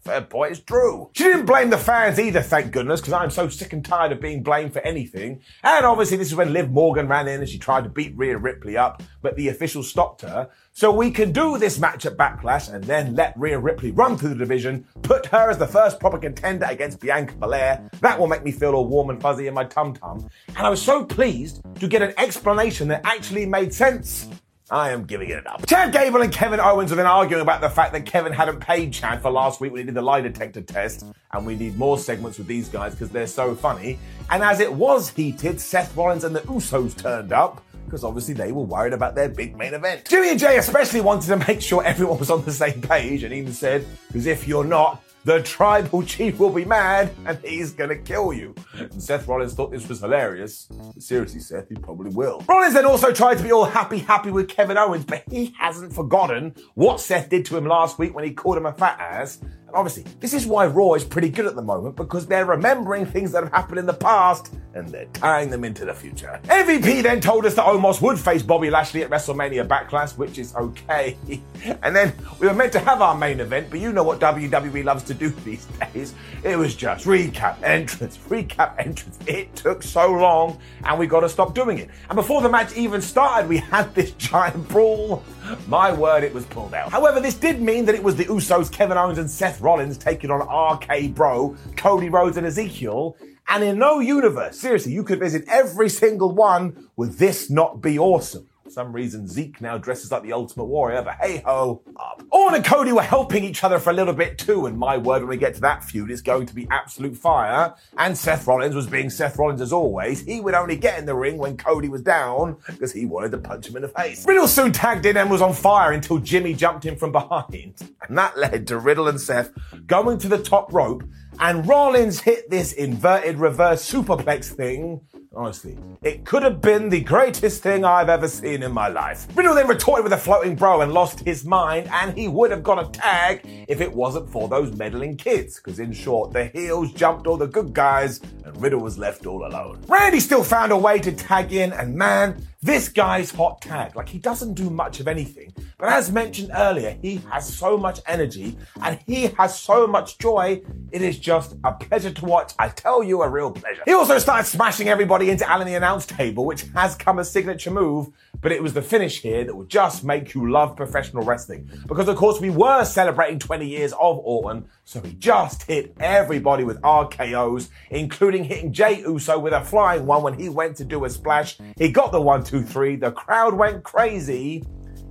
Fair 0.00 0.22
point, 0.22 0.52
it's 0.52 0.60
true. 0.60 1.10
She 1.14 1.24
didn't 1.24 1.46
blame 1.46 1.70
the 1.70 1.78
fans 1.78 2.18
either, 2.18 2.42
thank 2.42 2.70
goodness, 2.72 3.00
because 3.00 3.14
I'm 3.14 3.30
so 3.30 3.48
sick 3.48 3.72
and 3.72 3.84
tired 3.84 4.12
of 4.12 4.20
being 4.20 4.42
blamed 4.42 4.74
for 4.74 4.80
anything. 4.80 5.40
And 5.62 5.86
obviously, 5.86 6.16
this 6.18 6.28
is 6.28 6.34
when 6.34 6.52
Liv 6.52 6.70
Morgan 6.70 7.08
ran 7.08 7.28
in 7.28 7.40
and 7.40 7.48
she 7.48 7.58
tried 7.58 7.84
to 7.84 7.90
beat 7.90 8.16
Rhea 8.16 8.36
Ripley 8.36 8.76
up, 8.76 9.02
but 9.22 9.36
the 9.36 9.48
official 9.48 9.82
stopped 9.82 10.22
her. 10.22 10.50
So 10.72 10.92
we 10.92 11.10
can 11.10 11.32
do 11.32 11.58
this 11.58 11.78
match 11.78 12.06
at 12.06 12.16
Backlash 12.16 12.72
and 12.72 12.84
then 12.84 13.14
let 13.14 13.38
Rhea 13.38 13.58
Ripley 13.58 13.90
run 13.90 14.16
through 14.16 14.30
the 14.30 14.34
division, 14.36 14.86
put 15.02 15.26
her 15.26 15.50
as 15.50 15.58
the 15.58 15.66
first 15.66 15.98
proper 15.98 16.18
contender 16.18 16.66
against 16.66 17.00
Bianca 17.00 17.34
Belair. 17.34 17.90
That 18.00 18.18
will 18.18 18.28
make 18.28 18.44
me 18.44 18.52
feel 18.52 18.74
all 18.74 18.86
warm 18.86 19.10
and 19.10 19.20
fuzzy 19.20 19.46
in 19.46 19.54
my 19.54 19.64
tum 19.64 19.94
tum. 19.94 20.28
And 20.48 20.66
I 20.66 20.70
was 20.70 20.82
so 20.82 21.04
pleased 21.04 21.62
to 21.80 21.88
get 21.88 22.02
an 22.02 22.14
explanation 22.18 22.88
that 22.88 23.00
actually 23.04 23.46
made 23.46 23.72
sense. 23.74 24.28
I 24.70 24.90
am 24.90 25.04
giving 25.04 25.30
it 25.30 25.46
up. 25.46 25.66
Chad 25.66 25.92
Gable 25.92 26.20
and 26.20 26.32
Kevin 26.32 26.60
Owens 26.60 26.90
have 26.90 26.98
been 26.98 27.06
arguing 27.06 27.40
about 27.42 27.60
the 27.60 27.70
fact 27.70 27.92
that 27.92 28.04
Kevin 28.04 28.32
hadn't 28.32 28.60
paid 28.60 28.92
Chad 28.92 29.22
for 29.22 29.30
last 29.30 29.60
week 29.60 29.72
when 29.72 29.80
he 29.80 29.86
did 29.86 29.94
the 29.94 30.02
lie 30.02 30.20
detector 30.20 30.60
test, 30.60 31.06
and 31.32 31.46
we 31.46 31.56
need 31.56 31.78
more 31.78 31.98
segments 31.98 32.36
with 32.36 32.46
these 32.46 32.68
guys 32.68 32.92
because 32.92 33.08
they're 33.10 33.26
so 33.26 33.54
funny. 33.54 33.98
And 34.28 34.42
as 34.42 34.60
it 34.60 34.72
was 34.72 35.08
heated, 35.10 35.60
Seth 35.60 35.96
Rollins 35.96 36.24
and 36.24 36.36
the 36.36 36.40
Usos 36.40 36.96
turned 36.96 37.32
up 37.32 37.64
because 37.86 38.04
obviously 38.04 38.34
they 38.34 38.52
were 38.52 38.62
worried 38.62 38.92
about 38.92 39.14
their 39.14 39.30
big 39.30 39.56
main 39.56 39.72
event. 39.72 40.06
Jimmy 40.06 40.30
and 40.30 40.38
Jay 40.38 40.58
especially 40.58 41.00
wanted 41.00 41.28
to 41.28 41.36
make 41.48 41.62
sure 41.62 41.82
everyone 41.82 42.18
was 42.18 42.30
on 42.30 42.44
the 42.44 42.52
same 42.52 42.82
page 42.82 43.22
and 43.22 43.32
even 43.32 43.54
said, 43.54 43.86
because 44.08 44.26
if 44.26 44.46
you're 44.46 44.64
not, 44.64 45.02
the 45.24 45.42
tribal 45.42 46.02
chief 46.02 46.38
will 46.38 46.50
be 46.50 46.64
mad 46.64 47.14
and 47.26 47.38
he's 47.44 47.72
gonna 47.72 47.96
kill 47.96 48.32
you. 48.32 48.54
And 48.74 49.02
Seth 49.02 49.26
Rollins 49.28 49.54
thought 49.54 49.70
this 49.70 49.88
was 49.88 50.00
hilarious. 50.00 50.68
But 50.70 51.02
seriously, 51.02 51.40
Seth, 51.40 51.68
he 51.68 51.74
probably 51.74 52.10
will. 52.10 52.42
Rollins 52.48 52.74
then 52.74 52.86
also 52.86 53.12
tried 53.12 53.38
to 53.38 53.42
be 53.42 53.52
all 53.52 53.64
happy, 53.64 53.98
happy 53.98 54.30
with 54.30 54.48
Kevin 54.48 54.78
Owens, 54.78 55.04
but 55.04 55.24
he 55.30 55.54
hasn't 55.58 55.92
forgotten 55.92 56.54
what 56.74 57.00
Seth 57.00 57.28
did 57.28 57.44
to 57.46 57.56
him 57.56 57.66
last 57.66 57.98
week 57.98 58.14
when 58.14 58.24
he 58.24 58.30
called 58.32 58.56
him 58.56 58.66
a 58.66 58.72
fat 58.72 58.98
ass. 59.00 59.38
And 59.68 59.76
obviously, 59.76 60.04
this 60.18 60.32
is 60.32 60.46
why 60.46 60.66
Raw 60.66 60.94
is 60.94 61.04
pretty 61.04 61.28
good 61.28 61.44
at 61.44 61.54
the 61.54 61.60
moment 61.60 61.94
because 61.94 62.26
they're 62.26 62.46
remembering 62.46 63.04
things 63.04 63.32
that 63.32 63.44
have 63.44 63.52
happened 63.52 63.78
in 63.78 63.84
the 63.84 63.92
past 63.92 64.54
and 64.72 64.88
they're 64.88 65.04
tying 65.12 65.50
them 65.50 65.62
into 65.62 65.84
the 65.84 65.92
future. 65.92 66.40
MVP 66.44 67.02
then 67.02 67.20
told 67.20 67.44
us 67.44 67.54
that 67.56 67.66
Omos 67.66 68.00
would 68.00 68.18
face 68.18 68.42
Bobby 68.42 68.70
Lashley 68.70 69.02
at 69.02 69.10
WrestleMania 69.10 69.68
Backlash, 69.68 70.16
which 70.16 70.38
is 70.38 70.54
okay. 70.56 71.18
and 71.82 71.94
then 71.94 72.14
we 72.40 72.46
were 72.46 72.54
meant 72.54 72.72
to 72.72 72.78
have 72.78 73.02
our 73.02 73.14
main 73.14 73.40
event, 73.40 73.68
but 73.68 73.78
you 73.78 73.92
know 73.92 74.02
what 74.02 74.20
WWE 74.20 74.84
loves 74.84 75.04
to 75.04 75.12
do 75.12 75.28
these 75.44 75.66
days. 75.92 76.14
It 76.42 76.56
was 76.56 76.74
just 76.74 77.04
recap 77.04 77.62
entrance, 77.62 78.16
recap 78.30 78.78
entrance. 78.78 79.18
It 79.26 79.54
took 79.54 79.82
so 79.82 80.10
long 80.10 80.58
and 80.84 80.98
we 80.98 81.06
got 81.06 81.20
to 81.20 81.28
stop 81.28 81.54
doing 81.54 81.76
it. 81.76 81.90
And 82.08 82.16
before 82.16 82.40
the 82.40 82.48
match 82.48 82.74
even 82.74 83.02
started, 83.02 83.50
we 83.50 83.58
had 83.58 83.94
this 83.94 84.12
giant 84.12 84.66
brawl. 84.68 85.22
My 85.66 85.92
word, 85.92 86.24
it 86.24 86.32
was 86.34 86.44
pulled 86.46 86.74
out. 86.74 86.90
However, 86.90 87.20
this 87.20 87.34
did 87.34 87.60
mean 87.60 87.84
that 87.86 87.94
it 87.94 88.02
was 88.02 88.16
the 88.16 88.24
Usos, 88.24 88.70
Kevin 88.70 88.96
Owens, 88.96 89.18
and 89.18 89.30
Seth 89.30 89.60
Rollins 89.60 89.98
taking 89.98 90.30
on 90.30 90.40
RK 90.40 91.14
Bro, 91.14 91.56
Cody 91.76 92.08
Rhodes, 92.08 92.36
and 92.36 92.46
Ezekiel. 92.46 93.16
And 93.48 93.64
in 93.64 93.78
no 93.78 93.98
universe, 93.98 94.58
seriously, 94.58 94.92
you 94.92 95.02
could 95.02 95.20
visit 95.20 95.44
every 95.48 95.88
single 95.88 96.32
one, 96.32 96.90
would 96.96 97.12
this 97.12 97.48
not 97.48 97.80
be 97.80 97.98
awesome? 97.98 98.48
For 98.68 98.72
some 98.72 98.92
reason, 98.92 99.26
Zeke 99.26 99.62
now 99.62 99.78
dresses 99.78 100.12
like 100.12 100.22
the 100.22 100.34
Ultimate 100.34 100.66
Warrior, 100.66 101.00
but 101.00 101.14
hey 101.14 101.42
ho, 101.46 101.80
up. 101.96 102.22
Orton 102.30 102.56
and 102.56 102.64
Cody 102.66 102.92
were 102.92 103.00
helping 103.00 103.42
each 103.42 103.64
other 103.64 103.78
for 103.78 103.88
a 103.88 103.92
little 103.94 104.12
bit 104.12 104.36
too, 104.36 104.66
and 104.66 104.76
my 104.76 104.98
word, 104.98 105.22
when 105.22 105.30
we 105.30 105.38
get 105.38 105.54
to 105.54 105.60
that 105.62 105.82
feud, 105.82 106.10
it's 106.10 106.20
going 106.20 106.44
to 106.44 106.54
be 106.54 106.68
absolute 106.70 107.16
fire. 107.16 107.74
And 107.96 108.16
Seth 108.16 108.46
Rollins 108.46 108.74
was 108.74 108.86
being 108.86 109.08
Seth 109.08 109.38
Rollins 109.38 109.62
as 109.62 109.72
always. 109.72 110.20
He 110.20 110.40
would 110.40 110.52
only 110.52 110.76
get 110.76 110.98
in 110.98 111.06
the 111.06 111.14
ring 111.14 111.38
when 111.38 111.56
Cody 111.56 111.88
was 111.88 112.02
down 112.02 112.58
because 112.66 112.92
he 112.92 113.06
wanted 113.06 113.30
to 113.30 113.38
punch 113.38 113.66
him 113.66 113.76
in 113.76 113.80
the 113.80 113.88
face. 113.88 114.26
Riddle 114.26 114.46
soon 114.46 114.70
tagged 114.70 115.06
in 115.06 115.16
and 115.16 115.30
was 115.30 115.40
on 115.40 115.54
fire 115.54 115.92
until 115.92 116.18
Jimmy 116.18 116.52
jumped 116.52 116.84
in 116.84 116.96
from 116.96 117.10
behind. 117.10 117.74
And 118.08 118.16
that 118.16 118.38
led 118.38 118.66
to 118.68 118.78
Riddle 118.78 119.08
and 119.08 119.20
Seth 119.20 119.50
going 119.86 120.16
to 120.18 120.28
the 120.28 120.42
top 120.42 120.72
rope 120.72 121.02
and 121.40 121.66
Rollins 121.68 122.20
hit 122.20 122.50
this 122.50 122.72
inverted 122.72 123.38
reverse 123.38 123.88
superplex 123.88 124.46
thing. 124.46 125.00
Honestly, 125.34 125.76
it 126.02 126.24
could 126.24 126.42
have 126.42 126.62
been 126.62 126.88
the 126.88 127.00
greatest 127.00 127.62
thing 127.62 127.84
I've 127.84 128.08
ever 128.08 128.26
seen 128.26 128.62
in 128.62 128.72
my 128.72 128.88
life. 128.88 129.26
Riddle 129.36 129.54
then 129.54 129.68
retorted 129.68 130.02
with 130.02 130.12
a 130.14 130.16
floating 130.16 130.56
bro 130.56 130.80
and 130.80 130.92
lost 130.92 131.20
his 131.20 131.44
mind, 131.44 131.86
and 131.92 132.16
he 132.16 132.28
would 132.28 132.50
have 132.50 132.62
got 132.62 132.82
a 132.82 132.90
tag 132.98 133.42
if 133.68 133.82
it 133.82 133.92
wasn't 133.92 134.30
for 134.30 134.48
those 134.48 134.74
meddling 134.76 135.18
kids. 135.18 135.56
Because 135.56 135.80
in 135.80 135.92
short, 135.92 136.32
the 136.32 136.46
heels 136.46 136.92
jumped 136.92 137.26
all 137.26 137.36
the 137.36 137.46
good 137.46 137.74
guys, 137.74 138.20
and 138.44 138.60
Riddle 138.60 138.80
was 138.80 138.96
left 138.96 139.26
all 139.26 139.46
alone. 139.46 139.82
Randy 139.86 140.20
still 140.20 140.42
found 140.42 140.72
a 140.72 140.76
way 140.76 140.98
to 140.98 141.12
tag 141.12 141.52
in, 141.52 141.74
and 141.74 141.94
man, 141.94 142.42
this 142.62 142.88
guy's 142.88 143.30
hot 143.30 143.60
tag. 143.60 143.94
Like, 143.94 144.08
he 144.08 144.18
doesn't 144.18 144.54
do 144.54 144.70
much 144.70 144.98
of 144.98 145.08
anything. 145.08 145.52
But 145.78 145.90
as 145.90 146.10
mentioned 146.10 146.50
earlier, 146.56 146.96
he 147.00 147.20
has 147.30 147.48
so 147.48 147.76
much 147.76 148.00
energy 148.06 148.58
and 148.82 148.98
he 149.06 149.28
has 149.38 149.56
so 149.56 149.86
much 149.86 150.18
joy. 150.18 150.60
It 150.90 151.02
is 151.02 151.20
just 151.20 151.54
a 151.62 151.72
pleasure 151.72 152.10
to 152.10 152.24
watch. 152.24 152.54
I 152.58 152.68
tell 152.70 153.04
you, 153.04 153.22
a 153.22 153.28
real 153.28 153.52
pleasure. 153.52 153.82
He 153.84 153.94
also 153.94 154.18
started 154.18 154.48
smashing 154.48 154.88
everybody 154.88 155.17
into 155.26 155.50
Alan 155.50 155.66
the 155.66 155.74
announce 155.74 156.06
table, 156.06 156.44
which 156.46 156.62
has 156.74 156.94
come 156.94 157.18
a 157.18 157.24
signature 157.24 157.72
move. 157.72 158.08
But 158.40 158.52
it 158.52 158.62
was 158.62 158.72
the 158.72 158.82
finish 158.82 159.20
here 159.20 159.44
that 159.44 159.54
would 159.54 159.68
just 159.68 160.04
make 160.04 160.34
you 160.34 160.48
love 160.48 160.76
professional 160.76 161.24
wrestling. 161.24 161.68
Because 161.88 162.06
of 162.06 162.16
course 162.16 162.40
we 162.40 162.50
were 162.50 162.84
celebrating 162.84 163.40
20 163.40 163.66
years 163.66 163.92
of 163.94 164.18
Orton, 164.18 164.66
so 164.84 165.00
he 165.00 165.14
just 165.14 165.64
hit 165.64 165.94
everybody 165.98 166.62
with 166.62 166.80
RKO's, 166.82 167.70
including 167.90 168.44
hitting 168.44 168.72
Jay 168.72 169.00
Uso 169.00 169.38
with 169.38 169.52
a 169.52 169.64
flying 169.64 170.06
one 170.06 170.22
when 170.22 170.38
he 170.38 170.48
went 170.48 170.76
to 170.76 170.84
do 170.84 171.04
a 171.04 171.10
splash. 171.10 171.58
He 171.76 171.90
got 171.90 172.12
the 172.12 172.20
one, 172.20 172.44
two, 172.44 172.62
three. 172.62 172.94
The 172.94 173.10
crowd 173.10 173.54
went 173.54 173.82
crazy. 173.82 174.64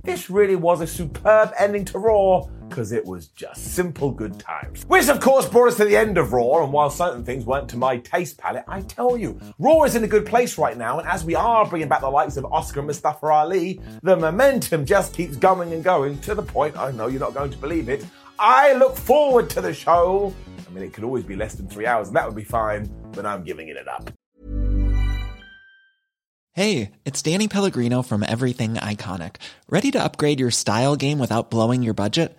This 0.04 0.30
really 0.30 0.56
was 0.56 0.80
a 0.80 0.86
superb 0.86 1.52
ending 1.58 1.84
to 1.86 1.98
Raw 1.98 2.48
because 2.78 2.92
it 2.92 3.04
was 3.04 3.26
just 3.26 3.74
simple 3.74 4.12
good 4.12 4.38
times. 4.38 4.84
Which, 4.84 5.08
of 5.08 5.18
course, 5.18 5.48
brought 5.48 5.66
us 5.66 5.76
to 5.78 5.84
the 5.84 5.96
end 5.96 6.16
of 6.16 6.32
Raw, 6.32 6.62
and 6.62 6.72
while 6.72 6.90
certain 6.90 7.24
things 7.24 7.44
weren't 7.44 7.68
to 7.70 7.76
my 7.76 7.96
taste 7.96 8.38
palette, 8.38 8.62
I 8.68 8.82
tell 8.82 9.16
you, 9.16 9.40
Raw 9.58 9.82
is 9.82 9.96
in 9.96 10.04
a 10.04 10.06
good 10.06 10.24
place 10.24 10.56
right 10.56 10.78
now, 10.78 11.00
and 11.00 11.08
as 11.08 11.24
we 11.24 11.34
are 11.34 11.68
bringing 11.68 11.88
back 11.88 12.02
the 12.02 12.08
likes 12.08 12.36
of 12.36 12.44
Asuka 12.44 12.76
and 12.76 12.86
Mustafa 12.86 13.26
Ali, 13.26 13.80
the 14.04 14.16
momentum 14.16 14.86
just 14.86 15.12
keeps 15.12 15.34
going 15.34 15.72
and 15.72 15.82
going 15.82 16.20
to 16.20 16.36
the 16.36 16.42
point, 16.42 16.76
I 16.76 16.92
know 16.92 17.08
you're 17.08 17.18
not 17.18 17.34
going 17.34 17.50
to 17.50 17.58
believe 17.58 17.88
it, 17.88 18.06
I 18.38 18.74
look 18.74 18.96
forward 18.96 19.50
to 19.50 19.60
the 19.60 19.74
show. 19.74 20.32
I 20.64 20.70
mean, 20.72 20.84
it 20.84 20.92
could 20.92 21.02
always 21.02 21.24
be 21.24 21.34
less 21.34 21.56
than 21.56 21.66
three 21.66 21.86
hours, 21.86 22.06
and 22.06 22.16
that 22.16 22.26
would 22.26 22.36
be 22.36 22.44
fine, 22.44 22.88
but 23.10 23.26
I'm 23.26 23.42
giving 23.42 23.66
it 23.66 23.88
up. 23.88 24.12
Hey, 26.52 26.92
it's 27.04 27.22
Danny 27.22 27.48
Pellegrino 27.48 28.02
from 28.02 28.24
Everything 28.26 28.74
Iconic. 28.74 29.36
Ready 29.68 29.90
to 29.90 30.02
upgrade 30.02 30.38
your 30.38 30.52
style 30.52 30.94
game 30.94 31.18
without 31.18 31.50
blowing 31.50 31.82
your 31.82 31.94
budget? 31.94 32.38